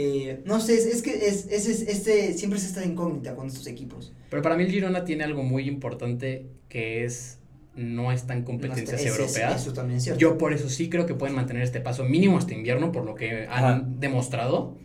[0.00, 3.48] Eh, no sé, es, es que es, es, es- este, siempre es esta incógnita con
[3.48, 4.12] estos equipos.
[4.30, 7.38] Pero para mí el Girona tiene algo muy importante que es
[7.74, 9.62] no están competencias No, es- es- europeas.
[9.62, 10.20] Eso también es cierto.
[10.20, 13.16] Yo por eso sí creo que pueden mantener este paso mínimo hasta invierno, por lo
[13.16, 13.84] que han Ajá.
[13.98, 14.76] demostrado.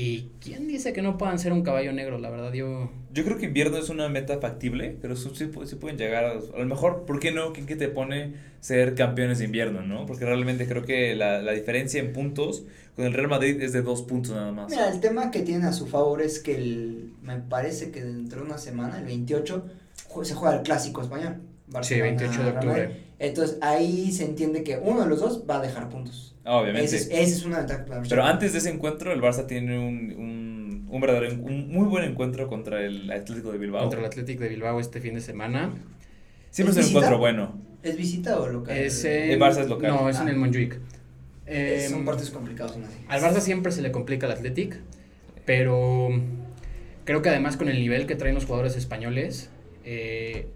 [0.00, 2.18] ¿Y quién dice que no puedan ser un caballo negro?
[2.18, 2.90] La verdad, yo...
[3.12, 6.24] Yo creo que invierno es una meta factible, pero sí, sí pu- sí pueden llegar
[6.24, 7.52] a, a lo mejor, ¿por qué no?
[7.52, 10.06] ¿Quién que te pone ser campeones de invierno, no?
[10.06, 13.82] Porque realmente creo que la, la diferencia en puntos con el Real Madrid es de
[13.82, 14.70] dos puntos nada más.
[14.70, 18.40] Mira, el tema que tiene a su favor es que el, me parece que dentro
[18.40, 19.64] de una semana, el 28,
[20.08, 21.38] jue- se juega el clásico español.
[21.82, 22.90] Sí, 28 de octubre.
[23.18, 26.36] Entonces ahí se entiende que uno de los dos va a dejar puntos.
[26.48, 26.96] Ah, Obviamente.
[26.96, 27.84] Esa es, una ventaja.
[27.84, 31.86] podemos Pero antes de ese encuentro, el Barça tiene un, un, un verdadero, un muy
[31.86, 33.82] buen encuentro contra el Atlético de Bilbao.
[33.82, 35.70] Contra el Athletic de Bilbao este fin de semana.
[36.50, 37.54] Siempre es ¿Es un encuentro bueno.
[37.82, 38.76] ¿Es visita o local?
[38.76, 39.90] Es El Barça es local.
[39.90, 40.30] No, es en Ah.
[40.30, 40.80] el Montjuic.
[41.46, 42.76] Eh, Son partidos complicados.
[42.78, 42.86] ¿no?
[43.08, 44.78] Al Barça siempre se le complica el Athletic,
[45.44, 46.08] pero
[47.04, 49.50] creo que además con el nivel que traen los jugadores españoles,
[49.84, 50.46] eh,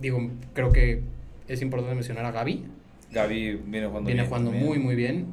[0.00, 1.02] digo, creo que
[1.48, 2.64] es importante mencionar a Gaby.
[3.12, 5.26] Gaby viene jugando Viene bien jugando muy, muy bien.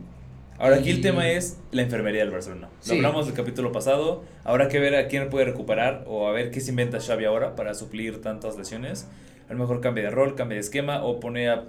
[0.60, 2.70] Ahora aquí el tema es la enfermería del Barcelona.
[2.80, 2.96] Lo Sí.
[2.96, 4.24] hablamos del capítulo pasado.
[4.44, 7.56] Habrá que ver a quién puede recuperar o a ver qué se inventa Xavi ahora
[7.56, 9.08] para suplir tantas lesiones.
[9.50, 11.66] A lo mejor cambia de rol, cambia de esquema o pone a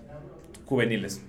[0.65, 1.23] juveniles.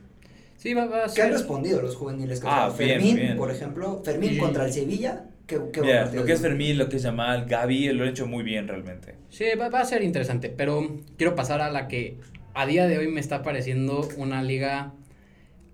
[0.56, 1.32] Sí, va, va a ¿Qué han ser.
[1.34, 2.42] respondido los juveniles?
[2.46, 3.38] Ah, bien, Fermín, bien.
[3.38, 4.02] por ejemplo.
[4.06, 5.26] Fermín Y- contra el Sevilla.
[5.46, 6.42] ¿Qué, qué Mira, lo que es.
[6.42, 9.16] Fermín, lo que es Yamal, Gaby, lo han hecho muy bien realmente.
[9.30, 12.18] Sí, va, va a ser interesante, pero quiero pasar a la que
[12.54, 14.94] a día de hoy me está pareciendo una liga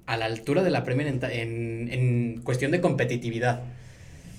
[0.05, 3.63] a la altura de la Premier en, en, en cuestión de competitividad,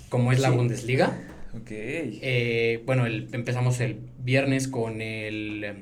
[0.09, 0.57] como es la Sí.
[0.57, 1.19] Bundesliga.
[1.55, 1.69] Ok.
[1.71, 5.75] Eh, bueno, el- empezamos el viernes con el eh,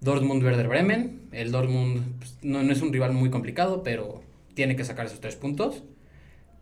[0.00, 1.20] Dortmund Werder Bremen.
[1.32, 4.22] El Dortmund pues, no, no es un rival muy complicado, pero
[4.54, 5.82] tiene que sacar esos tres puntos.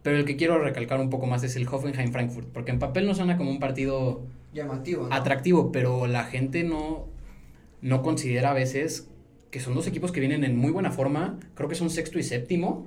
[0.02, 3.06] Pero el que quiero recalcar un poco más es el Hoffenheim Frankfurt, porque en papel
[3.06, 4.22] no suena como un partido
[4.54, 5.08] Llamativo.
[5.08, 5.14] ¿no?
[5.14, 7.06] atractivo, pero la gente no,
[7.82, 9.08] no considera a veces
[9.50, 11.38] que son dos equipos que vienen en muy buena forma.
[11.54, 12.86] Creo que son sexto y séptimo.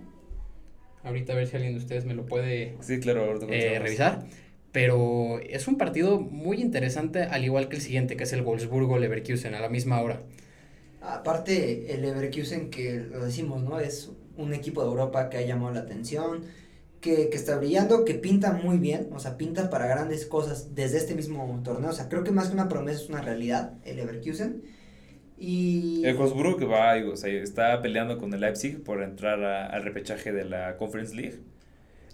[1.03, 4.25] Ahorita a ver si alguien de ustedes me lo puede Sí, claro, ahorita eh, revisar.
[4.71, 9.53] Pero es un partido muy interesante, al igual que el siguiente, que es el Wolfsburgo-Leverkusen,
[9.53, 10.21] a la misma hora.
[11.01, 13.79] Aparte, el Leverkusen, que lo decimos, ¿no?
[13.79, 16.45] Es un equipo de Europa que ha llamado la atención,
[17.01, 20.97] que, que está brillando, que pinta muy bien, o sea, pinta para grandes cosas desde
[20.99, 21.89] este mismo torneo.
[21.89, 24.61] O sea, creo que más que una promesa es una realidad, el Leverkusen.
[25.43, 26.03] Y...
[26.05, 29.83] El Wolfsburgo que va, o sea, está peleando con el Leipzig por entrar a- al
[29.83, 31.39] repechaje de la Conference League.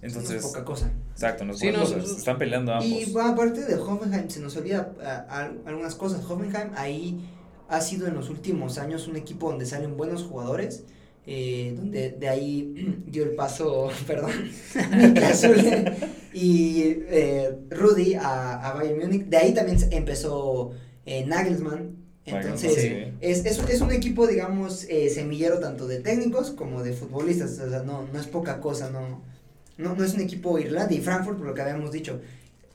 [0.01, 0.91] Entonces, no es poca cosa.
[1.11, 2.85] exacto, no es Sí, poca no, cosa, es- están peleando ambos.
[2.87, 6.23] Y bueno, aparte de Hoffenheim, se nos olvida ah, al- algunas cosas.
[6.23, 7.19] Hoffenheim ahí
[7.67, 10.85] ha sido en los últimos años un equipo donde salen buenos jugadores.
[11.29, 14.31] eh, donde de ahí dio el paso, perdón,
[16.33, 19.25] y eh, Rudy a, a Bayern Múnich.
[19.25, 20.71] De ahí también empezó
[21.05, 21.96] eh, Nagelsmann.
[22.27, 23.13] Entonces, Sí.
[23.21, 27.57] es, es, es un equipo, digamos, eh, semillero tanto de técnicos como de futbolistas.
[27.59, 29.21] O sea, no, no es poca cosa, no,
[29.77, 32.19] no, no es un equipo Irlanda y Frankfurt, por lo que habíamos dicho,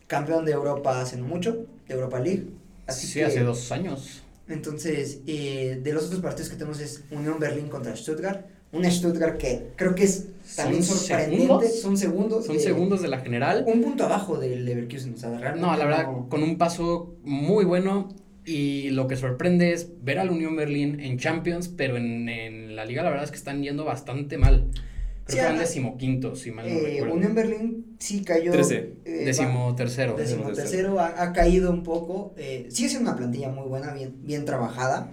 [0.06, 2.46] campeón de Europa hace no mucho, de Europa League.
[2.86, 4.22] Así sí, que, hace dos años.
[4.48, 8.44] Entonces, eh, de los otros partidos que tenemos es Unión Berlín contra Stuttgart.
[8.72, 11.42] Un Stuttgart que creo que es también ¿Son sorprendente.
[11.42, 11.80] segundos?
[11.80, 12.46] Son segundos.
[12.46, 13.64] Son de- segundos de la general.
[13.66, 15.12] Un punto abajo del Leverkusen.
[15.14, 18.08] O sea, realmente No, la verdad, no- con un paso muy bueno.
[18.44, 22.84] Y lo que sorprende es ver al Unión Berlín en Champions, pero en, en la
[22.84, 24.66] liga la verdad es que están yendo bastante mal.
[24.74, 27.14] Sí, Creo que van decimoquintos, si mal no eh, recuerdo.
[27.14, 28.50] Unión Berlín sí cayó.
[28.50, 28.94] Trece.
[29.04, 30.16] eh, va- Décimo tercero.
[30.16, 32.34] Décimo Décimo tercero ha, ha caído un poco.
[32.36, 35.12] Eh, sigue siendo una plantilla muy buena, bien, bien trabajada.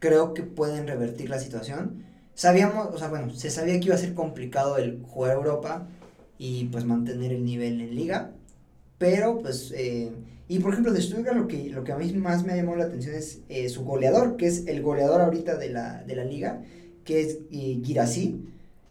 [0.00, 2.04] Creo que pueden revertir la situación.
[2.34, 5.88] Sabíamos, o sea, bueno, se sabía que iba a ser complicado el jugar Europa
[6.38, 8.32] y pues mantener el nivel en liga.
[8.98, 10.10] Pero pues, eh,
[10.48, 12.76] y por ejemplo de Stuttgart lo que, lo que a mí más me ha llamado
[12.78, 16.24] la atención es eh, su goleador, que es el goleador ahorita de la, de la
[16.24, 16.62] liga,
[17.04, 18.40] que es eh, Guirassy.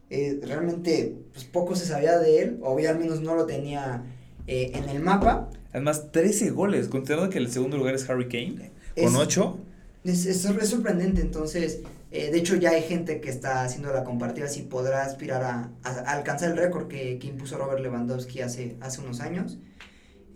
[0.09, 4.03] Eh, realmente pues poco se sabía de él, o al menos no lo tenía
[4.47, 5.49] eh, en el mapa.
[5.73, 9.57] Además, 13 goles, considerando que el segundo lugar es Harry Kane, Es- con 8.
[10.03, 14.47] Es, es, es sorprendente, entonces, de hecho ya hay gente que está haciendo la comparativa
[14.47, 18.77] si podrá aspirar a, a- a alcanzar el récord que, que impuso Robert Lewandowski hace,
[18.79, 19.57] hace unos años.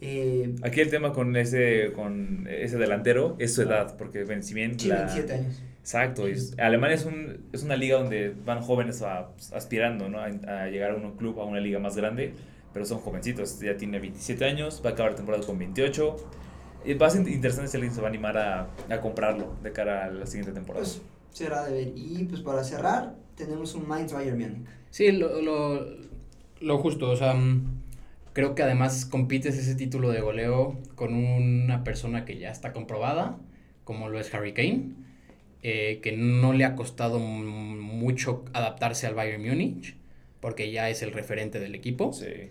[0.02, 4.80] Eh, Aquí el tema con ese, con ese delantero es su edad, porque si bien
[4.80, 5.62] sí, la- 27 años.
[5.80, 10.20] Exacto, y es- Alemania es, un, es una liga donde van jóvenes a- aspirando ¿no?
[10.20, 12.34] a, a llegar a un club, a una liga más grande,
[12.74, 16.16] pero son jovencitos, ya tiene 27 años, va a acabar la temporada con 28.
[16.84, 19.72] Y va a ser interesante si alguien se va a animar a, a comprarlo de
[19.72, 20.84] cara a la siguiente temporada.
[20.84, 21.00] Pues
[21.32, 21.94] será de ver.
[21.96, 24.66] Y pues para cerrar, tenemos un Mainz Bayern Múnich.
[24.90, 25.86] Sí, lo, lo,
[26.60, 27.81] lo justo, o sea, mm,
[28.34, 33.38] creo que además compites ese título de goleo con una persona que ya está comprobada,
[33.84, 34.92] como lo es Harry Kane,
[35.64, 39.96] eh, que no le ha costado mucho adaptarse al Bayern Múnich,
[40.40, 42.14] porque ya es el referente del equipo.
[42.14, 42.50] Sí.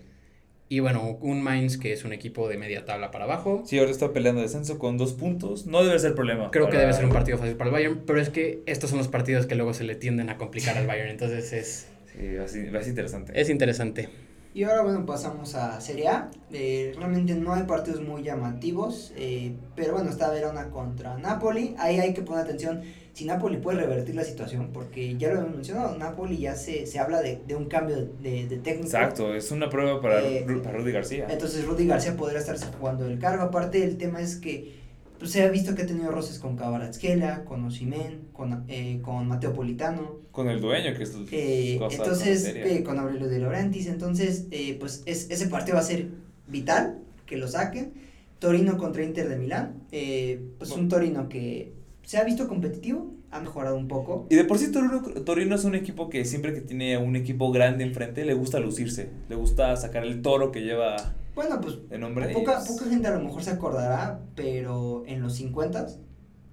[0.69, 3.61] Y bueno, un Mainz que es un equipo de media tabla para abajo.
[3.65, 5.65] Sí, ahora está peleando descenso con dos puntos.
[5.65, 6.49] No debe ser problema.
[6.51, 8.99] Creo que debe ser un partido fácil para el Bayern, pero es que estos son
[8.99, 12.45] los partidos que luego se le tienden a complicar al Bayern, entonces es, Sí, va
[12.45, 13.33] a ser, va a ser interesante.
[13.35, 14.07] es interesante.
[14.53, 16.29] Y ahora bueno, pasamos a Serie A.
[16.51, 21.73] Eh, realmente no hay partidos muy llamativos, eh, pero bueno, está Verona contra Napoli.
[21.79, 22.81] Ahí hay que poner atención
[23.13, 26.99] si Napoli puede revertir la situación, porque ya lo hemos mencionado, Napoli ya se, se
[26.99, 28.87] habla de, de un cambio de, de, técnico.
[28.87, 31.27] Exacto, es una prueba para, Eh, para Rudy García.
[31.29, 33.43] Entonces Rudy García podría estarse jugando el cargo.
[33.43, 34.80] Aparte el tema es que
[35.21, 39.27] pues, se ha visto que ha tenido roces con Kvaratskhelia, con Osimhen, con, eh, con
[39.27, 40.15] Mateo Politano.
[40.31, 44.77] Con el dueño, que es Eh, cosa entonces, eh, con Aurelio de Laurentiis, entonces, eh,
[44.79, 46.07] pues es, ese partido va a ser
[46.47, 47.93] vital que lo saquen.
[48.39, 53.39] Torino contra Inter de Milán, eh, pues un Torino que se ha visto competitivo, ha
[53.39, 54.25] mejorado un poco.
[54.31, 57.51] Y de por sí Torino, Torino es un equipo que siempre que tiene un equipo
[57.51, 61.97] grande enfrente le gusta lucirse, le gusta sacar el toro que lleva Bueno, pues de
[61.97, 62.31] nombre.
[62.31, 65.87] y poca, gente a lo mejor se acordará, pero en los 50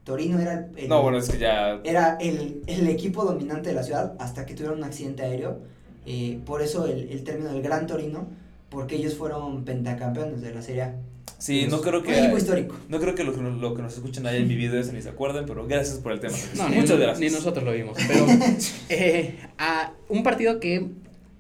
[0.05, 1.81] Torino era el, el- No, bueno, es que ya...
[1.85, 5.59] era el, el equipo dominante de la ciudad hasta que tuvieron un accidente aéreo.
[6.07, 8.27] eh, por eso el, el término del Gran Torino,
[8.71, 10.95] porque ellos fueron pentacampeones de la Serie A.
[11.37, 12.39] Sí, no creo Un equipo que...
[12.41, 12.77] histórico.
[12.89, 15.09] No creo que lo, que nos- lo que nos escuchan hayan vivido eso ni se
[15.11, 16.37] acuerden, pero gracias por el tema.
[16.57, 17.21] No, ni, Muchas gracias.
[17.21, 17.97] ni nosotros lo vimos.
[18.09, 18.27] Pero
[18.89, 20.89] eh, a un partido que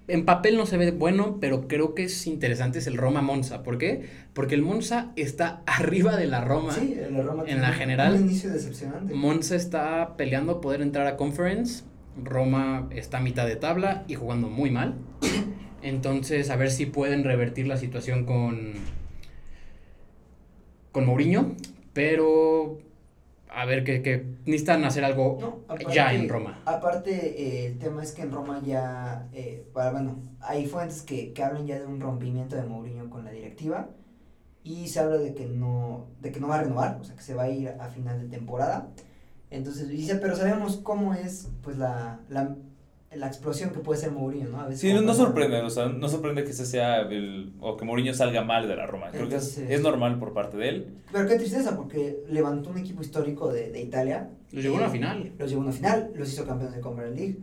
[0.08, 3.62] en papel no se ve bueno, pero creo que es interesante, es el Roma-Monza.
[3.62, 4.08] ¿Por qué?
[4.32, 6.72] Porque el Monza está arriba de la Roma.
[6.72, 9.14] Sí, el Roma En la general, Un inicio decepcionante.
[9.14, 11.84] Monza está peleando poder entrar a Conference.
[12.22, 14.94] Roma está a mitad de tabla y jugando muy mal.
[15.82, 18.72] Entonces, a ver si pueden revertir la situación con,
[20.90, 21.54] con Mourinho.
[21.92, 22.78] Pero,
[23.60, 26.62] a ver, que, que necesitan hacer algo No, aparte- ya en Roma.
[26.64, 27.10] Aparte,
[27.42, 31.42] eh, el tema es que en Roma ya, eh, para- bueno, hay fuentes que, que
[31.42, 33.88] hablan ya de un rompimiento de Mourinho con la directiva
[34.62, 37.22] y se habla de que no, de que no va a renovar, o sea, que
[37.22, 38.88] se va a ir a final de temporada.
[39.50, 42.54] Entonces dice, pero sabemos cómo es, pues, la, la,
[43.14, 44.60] la explosión que puede ser Mourinho, ¿no?
[44.60, 47.84] A veces Sí, no, sorprende, o sea, no sorprende que ese sea el, o que
[47.84, 49.10] Mourinho salga mal de la Roma.
[49.10, 50.86] Creo que es, normal por parte de él.
[51.10, 54.28] Pero qué tristeza, porque levantó un equipo histórico de, de Italia.
[54.52, 55.32] Los llevó a una Eh, final.
[55.38, 57.38] Los llevó a una final, los hizo campeones de Conference League.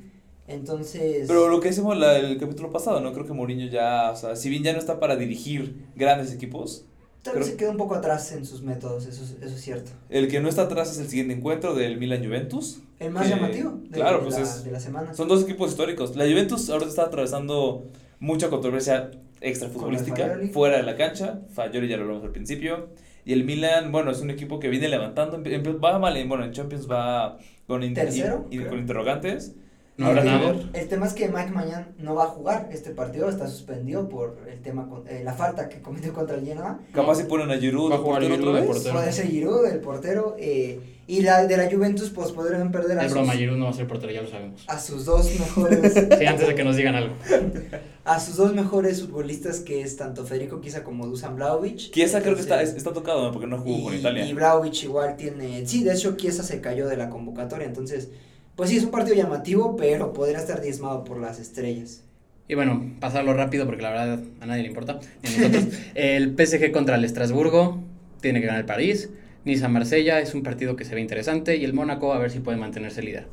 [0.48, 1.26] Entonces...
[1.28, 3.12] Pero lo que decimos la- el capítulo pasado, ¿no?
[3.14, 6.86] Creo que Mourinho ya, o sea, si bien ya no está para dirigir grandes equipos,
[7.26, 9.92] Tal vez se queda un poco atrás en sus métodos, eso, es- eso es cierto.
[10.10, 12.80] el que no está atrás es el siguiente encuentro del Milan Juventus.
[13.00, 15.14] El más Que- llamativo de, claro, de pues la, es- de la semana.
[15.14, 16.16] Son dos equipos históricos.
[16.16, 17.84] La Juventus ahora está atravesando
[18.20, 19.12] mucha controversia
[19.42, 20.54] extra futbolística Con el Faioli.
[20.54, 21.42] fuera de la cancha.
[21.54, 22.88] Fayoli ya lo hablamos al principio.
[23.26, 25.42] Y el Milan, bueno, es un equipo que viene levantando.
[25.84, 28.70] Va mal, en- bueno, en Champions va con, inter- Tercero, y, y creo.
[28.70, 29.56] con interrogantes.
[29.98, 30.54] No, ganado.
[30.56, 30.66] ver.
[30.74, 34.38] El tema es que Mike Mañan no va a jugar este partido, está suspendido por
[34.52, 36.80] el tema con- eh, la falta que cometió contra el Genoa.
[36.92, 38.76] Capaz si ponen a Giroud Va a de jugar portero Giroud otra de vez.
[38.76, 38.96] portero.
[39.00, 43.04] Puede ser Giroud, el portero, eh, y la de la Juventus pues podrían perder a
[43.04, 44.66] Es sus, broma, Giroud no va a ser portero, ya lo sabemos.
[44.68, 47.14] a sus dos mejores Sí, antes de que nos digan algo.
[48.04, 51.78] a sus dos mejores futbolistas que es tanto Federico Chiesa como Dusan Vlahovic.
[51.92, 53.32] Chiesa creo que está, está tocado, ¿no?
[53.32, 54.26] Porque no jugó y, con Italia.
[54.26, 55.66] Y Vlahovic igual tiene.
[55.66, 57.66] Sí, de hecho, Chiesa se cayó de la convocatoria.
[57.66, 58.10] Entonces,
[58.56, 62.04] pues sí, es un partido llamativo, pero podría estar diezmado por las estrellas.
[62.48, 65.00] Y bueno, pasarlo rápido porque la verdad a nadie le importa.
[65.24, 65.68] nosotros.
[65.96, 67.84] el PSG contra el Estrasburgo,
[68.22, 69.10] tiene que ganar el París.
[69.46, 72.40] Niza Marsella es un partido que se ve interesante y el Mónaco a ver si
[72.40, 73.28] puede mantenerse líder.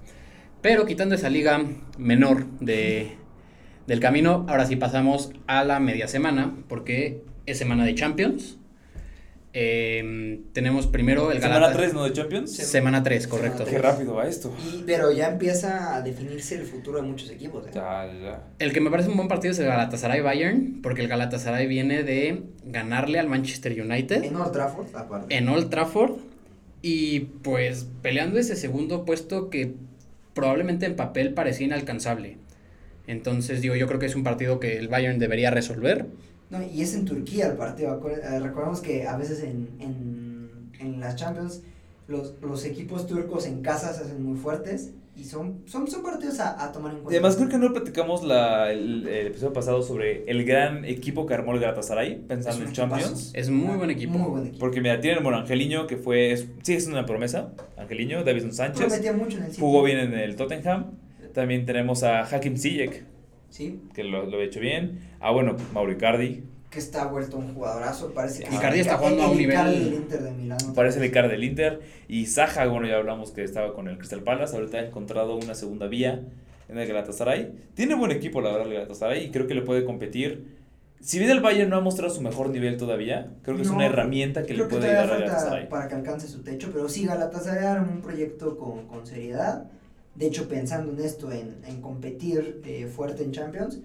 [0.60, 1.64] Pero quitando esa liga
[1.98, 3.12] menor de,
[3.86, 8.58] del camino, ahora sí pasamos a la media semana porque es semana de Champions.
[9.54, 11.78] Eh, tenemos primero el Semana Galata.
[11.78, 12.04] 3, ¿no?
[12.04, 12.52] De Champions.
[12.52, 13.64] Semana 3, correcto.
[13.64, 14.54] Qué rápido va esto.
[14.64, 17.66] Y, pero ya empieza a definirse el futuro de muchos equipos.
[17.66, 17.70] ¿eh?
[17.74, 18.42] Ya, ya.
[18.58, 22.02] El que me parece un buen partido es el Galatasaray Bayern, porque el Galatasaray viene
[22.02, 25.36] de ganarle al Manchester United En Old Trafford, aparte.
[25.36, 26.12] en Old Trafford
[26.80, 29.74] y pues peleando ese segundo puesto que
[30.34, 32.38] probablemente en papel parecía inalcanzable.
[33.06, 36.06] Entonces digo, yo creo que es un partido que el Bayern debería resolver.
[36.52, 38.00] No, y es en Turquía el partido.
[38.08, 41.62] eh, Recordemos que a veces en, en, en las Champions
[42.08, 46.40] los, los equipos turcos en casa se hacen muy fuertes y son, son, son partidos
[46.40, 47.10] a, a tomar en cuenta.
[47.12, 51.34] además creo que no platicamos la, el, el episodio pasado sobre el gran equipo que
[51.34, 53.04] armó el Galatasaray pensando en Champions.
[53.10, 53.30] equipazo.
[53.34, 54.12] Es muy buen equipo.
[54.18, 54.60] Muy buen equipo.
[54.60, 58.86] Porque mira, tienen bueno Angeliño que fue, es- sí es una promesa, Angeliño, Davison Sánchez,
[58.86, 59.60] Prometía mucho en el City.
[59.60, 60.92] jugó bien en el Tottenham.
[61.34, 63.04] También tenemos a Hakim Ziyech,
[63.52, 64.98] Sí, que lo, lo ha hecho bien.
[65.20, 68.12] Ah, bueno, Mauro Icardi, que está vuelto un jugadorazo.
[68.14, 71.04] Parece que Icardi es está jugando a un Icardi nivel- del Inter de parece el.
[71.04, 71.80] Icardi del Inter.
[72.08, 75.54] Y Zaha, bueno, ya hablamos que estaba con el Crystal Palace, ahorita ha encontrado una
[75.54, 76.20] segunda vía
[76.70, 77.52] en el Galatasaray.
[77.74, 80.62] Tiene buen equipo, la verdad, el Galatasaray, y creo que le puede competir.
[81.00, 83.84] Si bien el Bayern no ha mostrado su mejor nivel todavía, creo que es una
[83.84, 85.68] herramienta que le puede todavía dar al falta Galatasaray.
[85.68, 89.64] para que alcance su techo, pero sí, Galatasaray un proyecto con, con seriedad.
[90.14, 93.80] De hecho, pensando en esto, en, en competir eh, fuerte en Champions.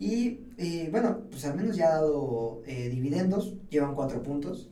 [0.00, 4.68] Y eh, bueno, pues al menos ya ha dado eh, dividendos, llevan cuatro puntos.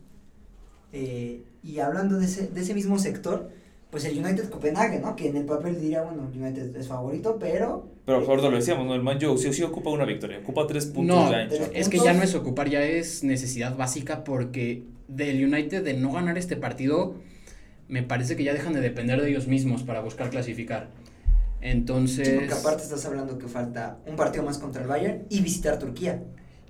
[0.92, 3.50] Eh, y hablando de ese, de ese mismo sector,
[3.90, 5.16] pues el United Copenhague, ¿no?
[5.16, 8.94] Que en el papel diría, bueno, United es favorito, pero Pero ahorita lo decíamos, ¿no?
[8.94, 11.70] El Manjo sí o sí ocupa una victoria, ocupa tres puntos No, ya en tres.
[11.74, 16.12] Es que ya no es ocupar, ya es necesidad básica porque del United de no
[16.12, 17.14] ganar este partido,
[17.88, 20.88] me parece que ya dejan de depender de ellos mismos para buscar clasificar.
[21.60, 25.40] Entonces, sí, porque aparte estás hablando que falta un partido más contra el Bayern y
[25.40, 26.22] visitar Turquía.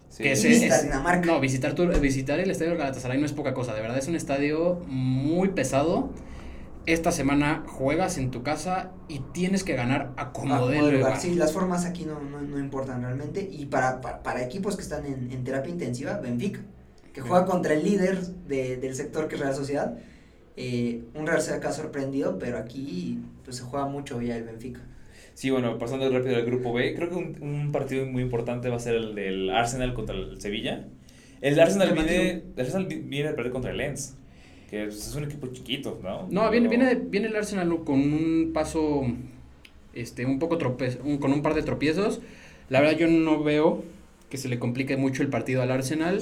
[0.09, 0.23] Sí.
[0.23, 1.27] que Y ese visitar es- Dinamarca.
[1.27, 4.15] No, visitar, Tur- visitar el estadio Galatasaray no es poca cosa, de verdad es un
[4.15, 6.13] estadio muy pesado
[6.87, 10.93] esta semana juegas en tu casa y tienes que ganar a como Ah, como lugar.
[10.95, 11.21] lugar.
[11.21, 13.47] Sí, las formas aquí no, no, no importan realmente.
[13.51, 16.61] Y para, para, para equipos que están en, en terapia intensiva, Benfica,
[17.13, 19.99] que juega contra el líder de- del sector que es Real Sociedad.
[20.57, 24.81] Eh, un Real ha sorprendido, pero aquí pues se juega mucho ya el Benfica.
[25.35, 28.77] Sí, bueno, pasando rápido al grupo B, creo que un, un partido muy importante va
[28.77, 30.87] a ser el del Arsenal contra el Sevilla.
[31.43, 34.17] El Arsenal viene, el Arsenal vi- viene a perder contra el Lens,
[34.71, 36.27] que es un equipo chiquito, ¿no?
[36.31, 39.07] No, viene, Pero- viene, viene el Arsenal con un paso,
[39.95, 42.23] este, un poco trope un- con un par de tropiezos.
[42.71, 43.85] La verdad yo no veo
[44.31, 46.21] que se le complique mucho el partido al Arsenal,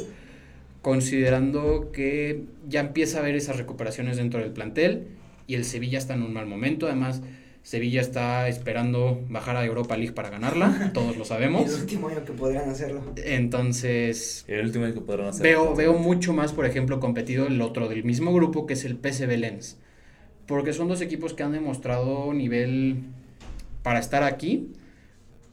[0.85, 5.07] considerando que ya empieza a haber esas recuperaciones dentro del plantel
[5.47, 6.85] y el Sevilla está en un mal momento.
[6.87, 7.23] Además,
[7.63, 11.81] Sevilla está esperando bajar a Europa League para ganarla, todos lo El sabemos.
[11.81, 13.01] último año que podrían hacerlo.
[13.17, 15.43] Entonces, El último que podrán hacer.
[15.43, 18.99] Veo, veo mucho más, por ejemplo, competido el otro del mismo grupo, que es el
[18.99, 19.79] PSV Lens.
[20.47, 23.05] Porque son dos equipos que han demostrado nivel
[23.83, 24.71] para estar aquí,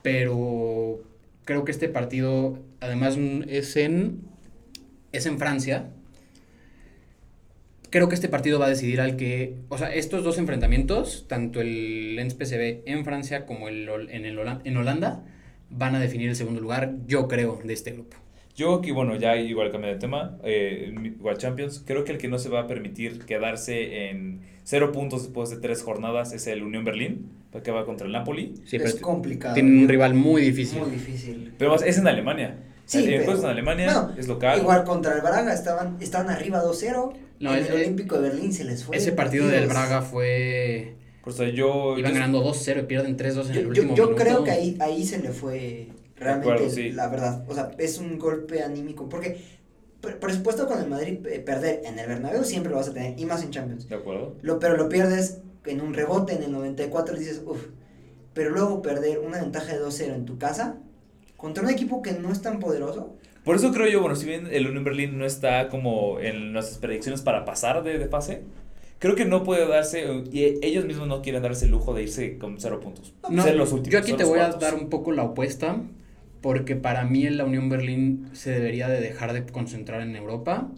[0.02, 1.00] pero
[1.46, 3.18] creo que este partido, además,
[3.48, 4.30] es en,
[5.12, 5.90] es en Francia.
[7.90, 11.60] Creo que este partido va a decidir al que, o sea, estos dos enfrentamientos, tanto
[11.60, 15.26] el Lens PSV en Francia como el, en, el Hola- en Holanda,
[15.70, 18.16] van a definir el segundo lugar, yo creo, de este grupo.
[18.56, 22.28] Yo aquí, bueno, ya igual cambio de tema, eh, igual Champions, creo que el que
[22.30, 26.64] no se va a permitir quedarse en cero puntos después de tres jornadas es el
[26.64, 27.30] Unión Berlín,
[27.62, 28.54] que va contra el Napoli.
[28.66, 29.54] Sí, es pero complicado.
[29.54, 30.80] tienen un rival muy difícil.
[30.80, 31.54] Muy difícil.
[31.58, 32.56] Pero es en Alemania.
[32.92, 34.60] Sí, el es en Alemania, bueno, es local.
[34.60, 37.14] Igual contra el Braga estaban, estaban arriba 2-0.
[37.40, 38.98] No, en es- el Olímpico de Berlín se les fue.
[38.98, 39.68] Ese partido del.
[39.68, 40.96] Braga fue.
[41.24, 41.98] Por eso yo...
[41.98, 44.24] Iban yo- ganando 2-0 y pierden 3-2 en el Yo, último yo, yo minuto.
[44.24, 46.90] creo que ahí, ahí se le fue realmente acuerdo, sí.
[46.92, 47.46] la verdad.
[47.48, 49.08] O sea, es un golpe anímico.
[49.08, 49.40] Porque,
[50.02, 52.94] por, por supuesto, con el Madrid eh, perder en el Bernabéu siempre lo vas a
[52.94, 53.20] tener.
[53.20, 53.88] Y más en Champions.
[53.88, 54.36] De acuerdo.
[54.42, 57.68] Lo, pero lo pierdes en un rebote en el 94 y dices, uff.
[58.34, 60.78] Pero luego perder una ventaja de 2-0 en tu casa
[61.42, 63.18] contra un equipo que no es tan poderoso.
[63.44, 66.78] Por eso creo yo, bueno, si bien el Unión Berlín no está como en nuestras
[66.78, 68.44] predicciones para pasar de, de fase,
[69.00, 72.38] creo que no puede darse, y ellos mismos no quieren darse el lujo de irse
[72.38, 73.16] con cero puntos.
[73.28, 73.92] No, ser los últimos.
[73.94, 75.82] yo aquí te voy a dar un poco la opuesta.
[76.42, 80.70] Porque para mí en la Unión Berlín se debería de dejar de concentrar en Europa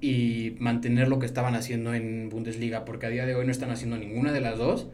[0.00, 3.70] y mantener lo que estaban haciendo en Bundesliga, porque a día de hoy no están
[3.70, 4.88] haciendo ninguna de las dos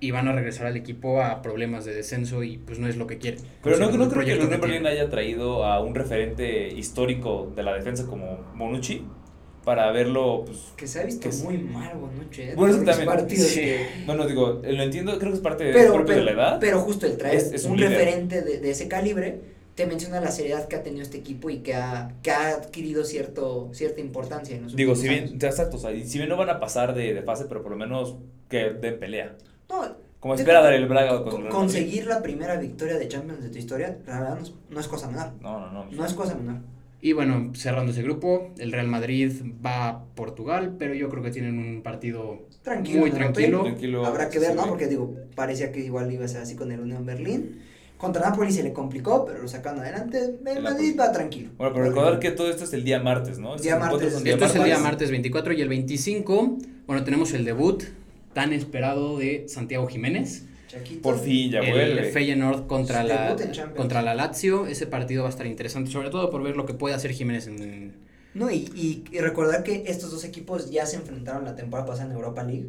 [0.00, 3.06] y van a regresar al equipo a problemas de descenso y pues no es lo
[3.06, 3.40] que quieren.
[3.62, 7.74] Pero no, no creo que el Berlín haya traído a un referente histórico de la
[7.74, 9.04] defensa como Monucci
[9.64, 10.58] para verlo, pues...
[10.76, 12.42] Que se ha visto Que es- muy mal, Bonucci.
[12.42, 12.54] ¿eh?
[12.56, 13.06] Bueno, eso también.
[13.06, 13.60] partidos Sí.
[13.60, 16.30] que- Bueno, digo, lo entiendo, creo que es parte de, pero, propio pero, de la
[16.32, 16.58] edad.
[16.60, 19.40] pero justo el traer Es- es un, referente de, de ese calibre
[19.74, 23.04] te menciona la seriedad que ha tenido este equipo y que ha, que ha adquirido
[23.04, 25.44] cierto, cierta importancia en los Digo, si bien, años.
[25.44, 27.76] exacto, o sea, si bien no van a pasar de, de fase, pero por lo
[27.78, 28.16] menos
[28.48, 29.36] que den pelea.
[29.70, 33.42] No, Como espera creo dar que el Braga con- conseguir la primera victoria de Champions
[33.42, 35.32] de tu historia, la verdad no es, no es cosa menor.
[35.40, 35.84] No, no, no.
[35.90, 36.56] No es cosa menor.
[37.02, 39.32] Y bueno, cerrando ese grupo, el Real Madrid
[39.64, 43.00] va a Portugal, pero yo creo que tienen un partido Tranquilo.
[43.00, 43.62] muy tranquilo.
[43.62, 44.04] Tranquilo.
[44.04, 44.66] Habrá que ver, ¿no?
[44.66, 47.62] Porque digo, parecía que igual iba a ser así con el Unión Berlín.
[47.96, 50.38] Contra Napoli se le complicó, pero lo sacaron adelante.
[50.44, 51.50] El Madrid va tranquilo.
[51.56, 53.56] Bueno, pero recordar que todo esto es el día martes, ¿no?
[53.56, 54.14] Día martes.
[54.14, 54.82] Esto es el día martes.
[54.82, 57.82] martes 24 y el 25, bueno, tenemos el debut
[58.32, 60.44] tan esperado de Santiago Jiménez.
[60.68, 61.02] Chaquito.
[61.02, 62.12] Por fin ya el vuelve.
[62.12, 63.36] Feyenoord contra la,
[63.76, 64.66] contra la Lazio.
[64.66, 67.46] Ese partido va a estar interesante, sobre todo por ver lo que puede hacer Jiménez
[67.48, 68.08] en...
[68.34, 72.08] No, y, y, y recordar que estos dos equipos ya se enfrentaron la temporada pasada
[72.10, 72.68] en Europa League.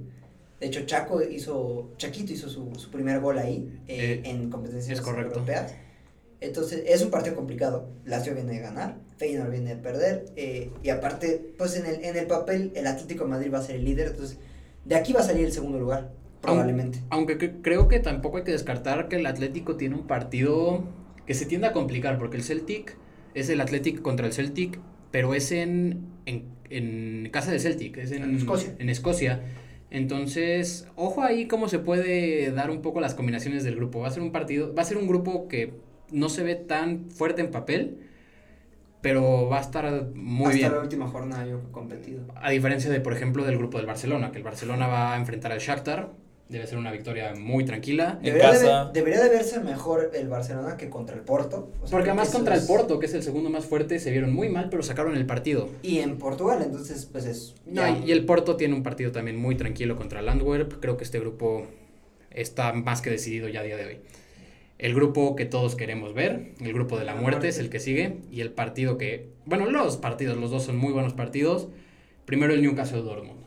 [0.60, 4.98] De hecho, Chaco hizo, Chaquito hizo su, su primer gol ahí eh, Eh, en competencias
[4.98, 5.34] es correcto.
[5.36, 5.76] europeas.
[6.40, 7.88] Entonces, es un partido complicado.
[8.06, 10.26] Lazio viene de ganar, Feyenoord viene de perder.
[10.36, 13.64] eh, y aparte, pues en el, en el papel, el Atlético de Madrid va a
[13.64, 14.08] ser el líder.
[14.08, 14.40] Entonces,
[14.86, 16.12] de aquí va a salir el segundo lugar,
[16.42, 17.00] probablemente.
[17.10, 20.84] Aunque cre- creo que tampoco hay que descartar que el Atlético tiene un partido
[21.26, 22.98] que se tiende a complicar, porque el Celtic
[23.34, 24.80] es el Atlético contra el Celtic,
[25.12, 28.76] pero es en, en, en casa del Celtic, es en, En Escocia.
[28.80, 29.42] en Escocia.
[29.92, 34.00] Entonces, ojo ahí cómo se puede dar un poco las combinaciones del grupo.
[34.00, 35.74] Va a ser un partido, va a ser un grupo que
[36.12, 37.98] no se ve tan fuerte en papel,
[39.02, 40.72] pero va a estar muy Hasta bien.
[40.74, 42.22] la última jornada yo he competido.
[42.36, 45.52] A diferencia de, por ejemplo, del grupo del Barcelona, que el Barcelona va a enfrentar
[45.52, 46.10] al Shakhtar.
[46.50, 48.20] Debe ser una victoria muy tranquila.
[48.22, 48.92] Debería de, casa.
[48.94, 51.72] debería de verse mejor el Barcelona que contra el Porto.
[51.82, 54.34] O sea, Porque además contra el Porto, que es el segundo más fuerte, se vieron
[54.34, 55.70] muy mal, pero sacaron el partido.
[55.82, 57.56] Y en Portugal, entonces, pues es.
[57.66, 60.74] No, ya- y y el Porto tiene un partido también muy tranquilo contra el Antwerp.
[60.82, 61.68] Creo que este grupo
[62.32, 64.00] está más que decidido ya a día de hoy.
[64.82, 68.18] El grupo que todos queremos ver, el grupo de la muerte, es el que sigue.
[68.32, 71.68] Y el partido que, bueno, los partidos, los dos son muy buenos partidos.
[72.26, 73.42] Primero el Newcastle Dortmund.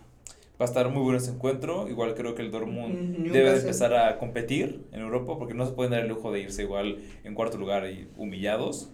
[0.61, 1.89] Va a estar muy bueno ese encuentro.
[1.89, 3.33] Igual creo que el Dortmund Newcastle.
[3.33, 6.41] debe de empezar a competir en Europa porque no se pueden dar el lujo de
[6.43, 8.91] irse igual en cuarto lugar y humillados.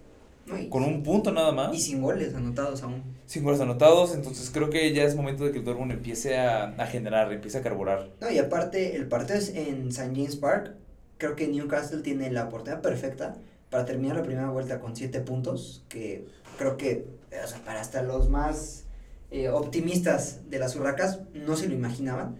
[0.46, 1.76] No, y- Con un punto nada más.
[1.76, 3.02] Y sin goles anotados aún.
[3.26, 4.14] Sin goles anotados.
[4.14, 7.58] Entonces creo que ya es momento de que el Dortmund empiece a, a generar, empiece
[7.58, 8.08] a carburar.
[8.22, 10.12] No, y aparte, el partido es en St.
[10.14, 10.72] James Park.
[11.20, 13.36] Creo que Newcastle tiene la oportunidad perfecta
[13.68, 15.84] para terminar la primera vuelta con 7 puntos.
[15.90, 16.24] Que
[16.56, 17.04] creo que,
[17.44, 18.86] o sea, para hasta los más
[19.30, 22.36] eh, optimistas de las Urracas no se lo imaginaban.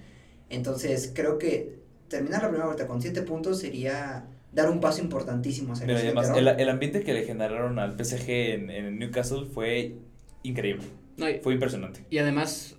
[0.49, 1.78] Entonces, creo que
[2.09, 5.99] terminar la primera vuelta con 7 puntos sería dar un paso importantísimo hacia el Mira,
[5.99, 9.99] y siguiente además, el, el ambiente que le generaron al PSG en, en Newcastle fue
[10.43, 10.85] increíble.
[11.18, 12.01] No, y, Fue impresionante.
[12.09, 12.76] y además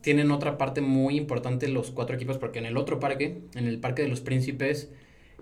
[0.00, 3.78] tienen otra parte muy importante los cuatro equipos porque en el otro parque, en el
[3.78, 4.90] Parque de los Príncipes,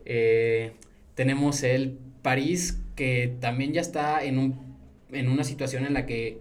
[0.05, 0.73] eh,
[1.15, 4.77] tenemos el París que también ya está en, un,
[5.13, 6.39] en una situación en la que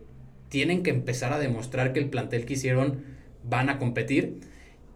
[0.50, 3.04] tienen que empezar a demostrar que el plantel que hicieron
[3.44, 4.40] van a competir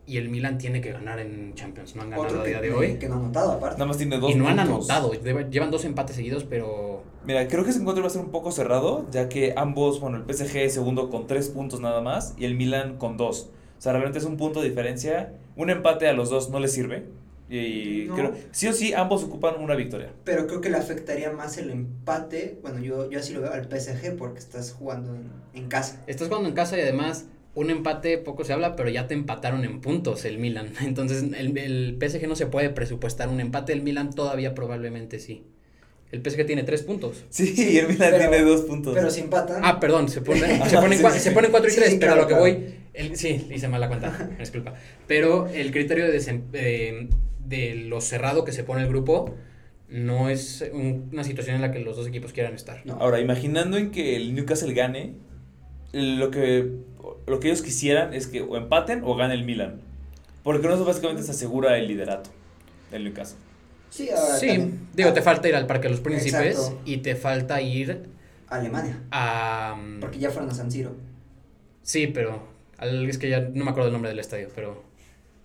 [0.08, 1.96] y el Milan tiene que ganar en Champions.
[1.96, 3.00] No han ganado Otro a día de hoy.
[3.00, 3.78] que no ha anotado, aparte.
[3.78, 4.90] Nada más tiene dos Y no han puntos.
[4.90, 5.14] anotado,
[5.50, 8.52] llevan dos empates seguidos, pero Mira, creo que ese encuentro va a ser un poco
[8.52, 12.46] cerrado, ya que ambos, bueno, el PSG es segundo con tres puntos nada más y
[12.46, 13.50] el Milan con dos.
[13.80, 15.34] O sea, realmente es un punto de diferencia.
[15.56, 17.06] Un empate a los dos no les sirve.
[17.50, 18.16] Y No.
[18.16, 20.10] creo, sí o sí, ambos ocupan una victoria.
[20.24, 22.58] Pero creo que le afectaría más el empate.
[22.62, 26.02] Bueno, yo, yo así lo veo al PSG porque estás jugando en, en casa.
[26.08, 29.64] Estás jugando en casa y además un empate poco se habla, pero ya te empataron
[29.64, 30.72] en puntos el Milan.
[30.84, 35.44] Entonces el, el PSG no se puede presupuestar un empate, el Milan todavía probablemente sí.
[36.12, 37.26] El PSG tiene tres puntos.
[37.30, 38.94] Sí, y el Milan pero- tiene dos puntos.
[38.96, 39.62] Pero si empatan.
[39.64, 41.36] Ah, perdón, se ponen, se ponen, Sí, cua- sí, se sí.
[41.36, 42.60] ponen cuatro y Sí, tres, sí, pero a claro, lo que claro.
[42.70, 44.74] voy, el, sí, hice mal la cuenta, disculpa.
[45.08, 47.10] Pero el criterio de, desem- eh,
[47.46, 49.36] de lo cerrado que se pone el grupo
[49.90, 52.82] no es un- una situación en la que los dos equipos quieran estar.
[52.86, 52.96] No.
[52.96, 55.14] Ahora, imaginando en que el Newcastle gane,
[55.94, 56.72] lo que,
[57.28, 59.82] lo que ellos quisieran es que o empaten o gane el Milan.
[60.44, 62.30] Porque con eso básicamente se asegura el liderato
[62.92, 63.38] del Newcastle.
[63.90, 66.82] Sí, ahora Sí, también- digo, te falta ir al Parque de los Príncipes Exacto.
[66.86, 68.04] y te falta ir
[68.50, 69.02] Alemania.
[69.12, 69.76] a...
[70.02, 70.96] Porque ya fueron a San Siro.
[71.82, 72.44] Sí, pero
[72.78, 74.84] al- es que ya no me acuerdo el nombre del estadio, pero...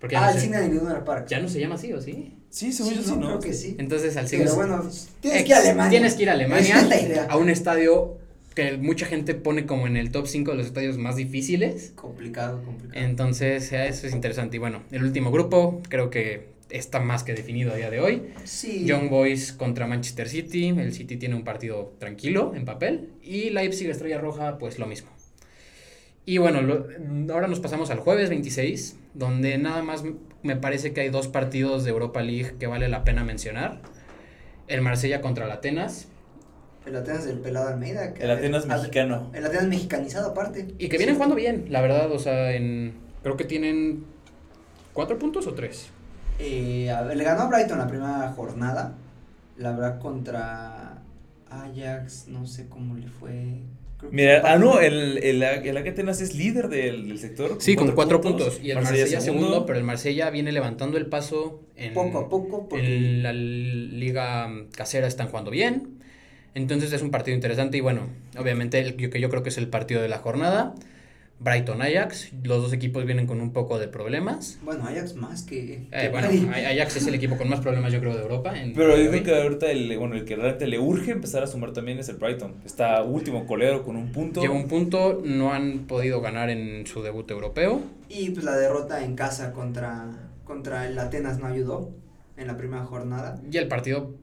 [0.01, 1.27] Porque Ah, no el se, cine de Luna Park.
[1.29, 2.33] ya no se llama así, ¿o sí?
[2.49, 3.75] Sí, según Sí, yo sí, no, creo que sí.
[3.77, 4.89] Entonces al Pero Signal- bueno,
[5.21, 5.89] tienes que ir a Alemania.
[5.91, 7.25] Tienes que ir a Alemania la idea.
[7.29, 8.17] a un estadio
[8.55, 11.93] que mucha gente pone como en el top 5 de los estadios más difíciles.
[11.95, 12.99] Complicado, complicado.
[12.99, 14.57] Entonces, eh, eso es interesante.
[14.57, 18.23] Y bueno, el último grupo creo que está más que definido a día de hoy.
[18.43, 18.83] sí.
[18.85, 20.69] Young Boys contra Manchester City.
[20.69, 23.09] El City tiene un partido tranquilo en papel.
[23.21, 25.09] Y Leipzig Estrella Roja, pues lo mismo.
[26.25, 26.87] Y bueno, lo-
[27.33, 30.03] ahora nos pasamos al jueves 26, donde nada más
[30.43, 33.81] me parece que hay dos partidos de Europa League que vale la pena mencionar.
[34.67, 36.07] El Marsella contra el Atenas.
[36.85, 38.13] El Atenas del Pelado Almeida.
[38.13, 39.29] que- El Atenas mexicano.
[39.33, 40.67] El Atenas mexicanizado aparte.
[40.77, 41.17] Y que vienen Sí.
[41.17, 42.11] jugando bien, la verdad.
[42.11, 42.93] O sea, en,
[43.23, 44.05] creo que tienen
[44.93, 45.89] cuatro puntos o tres.
[46.39, 48.95] Eh, a ver, le ganó a Brighton la primera jornada.
[49.57, 51.01] La verdad contra
[51.49, 53.59] Ajax, no sé cómo le fue.
[54.09, 55.77] Mira, ah, no, el, el, el
[56.09, 57.57] es líder del, del sector.
[57.59, 58.59] Sí, con cuatro puntos.
[58.63, 59.65] Y el Marsella, segundo, segundo.
[59.65, 61.93] pero el Marsella viene levantando el paso en...
[61.93, 65.99] Poco a poco, porque En la liga casera están jugando bien.
[66.53, 69.67] Entonces es un partido interesante y bueno, obviamente el que yo creo que es el
[69.67, 70.75] partido de la jornada.
[71.43, 74.59] Brighton Ajax, los dos equipos vienen con un poco de problemas.
[74.63, 75.73] bueno, Ajax más que.
[75.73, 76.27] Eh, que bueno.
[76.27, 78.55] Ajax es el equipo con más problemas yo creo de Europa.
[78.59, 81.47] en- Pero yo creo que ahorita el, bueno, el que realmente le urge empezar a
[81.47, 82.53] sumar también es el Brighton.
[82.63, 84.39] Está último colero con un punto.
[84.41, 87.81] Lleva un punto, no han podido ganar en su debut europeo.
[88.07, 90.11] Y pues la derrota en casa contra,
[90.43, 91.89] contra el Atenas no ayudó
[92.37, 93.41] en la primera jornada.
[93.51, 94.13] Y el partido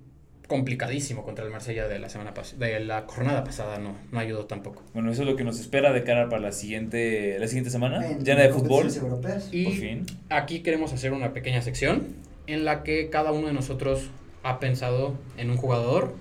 [0.49, 4.47] complicadísimo contra el Marsella de la semana pas- de la jornada pasada no, no ayudó
[4.47, 4.83] tampoco.
[4.95, 8.05] Bueno, eso es lo que nos espera de cara para la siguiente, la siguiente semana.
[8.05, 8.89] En Llena de fútbol.
[8.89, 9.21] Por
[9.55, 10.07] Y fin.
[10.31, 12.07] aquí queremos hacer una pequeña sección
[12.47, 14.11] en la que cada uno de nosotros
[14.43, 16.15] ha pensado en un jugador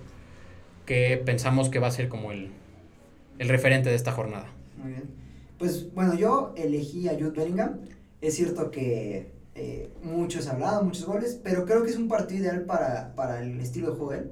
[0.86, 2.50] que pensamos que va a ser como el,
[3.40, 4.48] el referente de esta jornada.
[4.78, 5.04] Muy bien.
[5.58, 7.80] Pues bueno, yo elegí a Jude Bellingham.
[8.22, 12.42] Es cierto que eh, muchos han hablado, muchos goles, pero creo que es un partido
[12.42, 14.32] ideal para, para el estilo de juego él.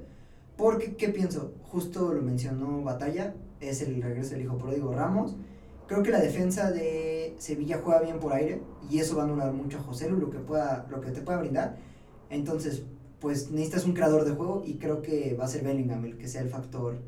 [0.55, 1.55] Porque, ¿qué pienso?
[1.63, 5.35] Justo lo mencionó Batalla, es el regreso del hijo pródigo Ramos.
[5.87, 9.51] Creo que la defensa de Sevilla juega bien por aire y eso va a anular
[9.51, 11.75] mucho a José Lu, lo que, pueda, lo que te pueda brindar.
[12.29, 12.83] Entonces,
[13.19, 16.27] pues necesitas un creador de juego y creo que va a ser Bellingham el que
[16.27, 16.99] sea el factor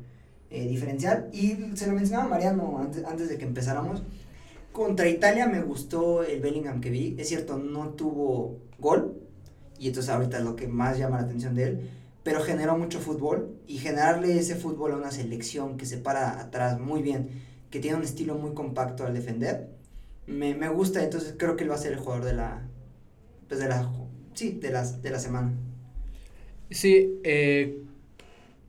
[0.50, 1.30] eh, diferencial.
[1.32, 4.02] Y se lo mencionaba Mariano antes, antes de que empezáramos.
[4.78, 7.16] Contra Italia me gustó el Bellingham que vi.
[7.18, 9.20] Es cierto, no tuvo gol.
[9.76, 11.90] Y entonces ahorita es lo que más llama la atención de él.
[12.22, 13.56] Pero generó mucho fútbol.
[13.66, 17.42] Y generarle ese fútbol a una selección que se para atrás muy bien.
[17.70, 19.68] Que tiene un estilo muy compacto al defender.
[20.28, 22.62] me, me gusta, entonces creo que él va a ser el jugador de la,
[23.48, 23.90] pues de la,
[24.34, 25.54] sí, de de la semana.
[26.70, 27.82] Sí, eh,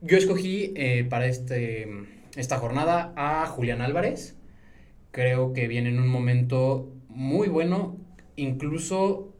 [0.02, 1.88] yo escogí eh, para este,
[2.34, 4.34] esta jornada a Julián Álvarez.
[5.10, 7.96] Creo que viene en un momento muy bueno,
[8.36, 9.34] incluso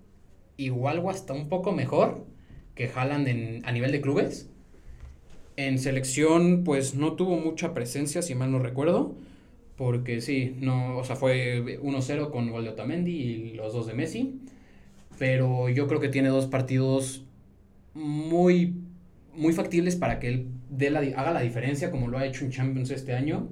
[0.56, 2.26] igual o hasta un poco mejor
[2.74, 4.50] que Haaland en, a nivel de clubes.
[5.56, 9.14] En selección, pues no tuvo mucha presencia, si mal no recuerdo.
[9.76, 13.94] Porque sí, no, o sea, fue 1-0 con gol de Otamendi y los dos de
[13.94, 14.40] Messi.
[15.18, 17.24] Pero yo creo que tiene dos partidos
[17.94, 18.74] muy,
[19.34, 22.50] muy factibles para que él dé la, haga la diferencia, como lo ha hecho en
[22.50, 23.48] Champions este año,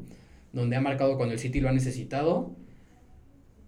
[0.52, 2.56] donde ha marcado cuando el City lo ha necesitado.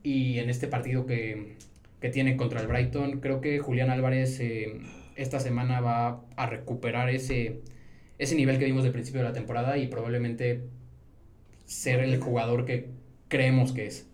[0.03, 1.57] Y en este partido que,
[2.01, 4.81] que tiene contra el Brighton, creo que Julián Álvarez eh,
[5.17, 7.61] esta semana va a recuperar ese,
[8.19, 10.63] ese nivel que vimos del principio de la temporada y probablemente
[11.65, 12.89] ser el jugador que
[13.29, 14.09] creemos que es.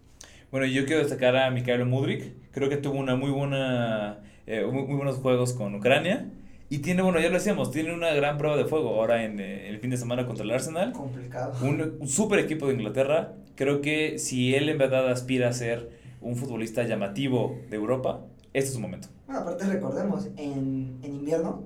[0.50, 2.50] Bueno, yo quiero destacar a Mikhailo Mudrik.
[2.50, 6.28] Creo que tuvo una muy buena, eh, muy, muy buenos juegos con Ucrania.
[6.68, 9.68] Y tiene, bueno, ya lo decíamos, tiene una gran prueba de fuego ahora en eh,
[9.68, 10.92] el fin de semana contra el Arsenal.
[10.92, 11.52] Complicado.
[11.64, 13.34] Un, un super equipo de Inglaterra.
[13.54, 15.90] Creo que si él en verdad aspira a ser
[16.20, 19.08] un futbolista llamativo de Europa, este es su momento.
[19.26, 21.64] Bueno, aparte recordemos, en, en invierno,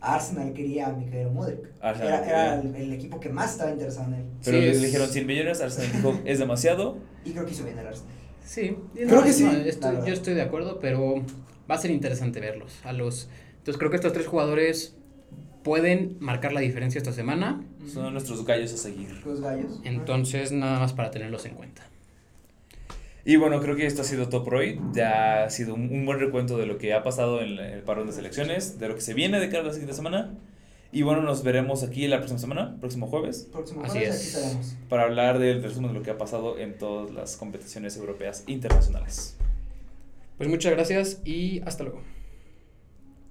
[0.00, 1.60] Arsenal quería a Mikhail Mudrik.
[1.80, 4.24] Arsenal Era, era el, el equipo que más estaba interesado en él.
[4.44, 6.96] Pero Sí, le dijeron 100 millones, Arsenal dijo, es demasiado.
[7.24, 8.14] Y creo que hizo bien el Arsenal.
[8.44, 11.16] Sí, Creo que sí, estoy- yo estoy de acuerdo, pero
[11.70, 12.78] va a ser interesante verlos.
[12.84, 13.28] A los,
[13.58, 14.96] entonces creo que estos tres jugadores
[15.62, 17.62] pueden marcar la diferencia esta semana.
[17.92, 19.10] Son nuestros gallos a seguir.
[19.26, 19.80] Los gallos.
[19.84, 21.82] Entonces, nada más para tenerlos en cuenta.
[23.24, 24.80] Y bueno, creo que esto ha sido todo por hoy.
[24.92, 28.06] Ya ha sido un, un buen recuento de lo que ha pasado en el parón
[28.06, 30.34] de selecciones, de lo que se viene de cara a la siguiente semana.
[30.90, 34.20] Y bueno, nos veremos aquí la próxima semana, próximo jueves, Próximo Así jueves, es.
[34.20, 34.76] aquí estaremos.
[34.88, 39.36] para hablar del resumen de lo que ha pasado en todas las competiciones europeas internacionales.
[40.38, 42.00] Pues muchas gracias y hasta luego.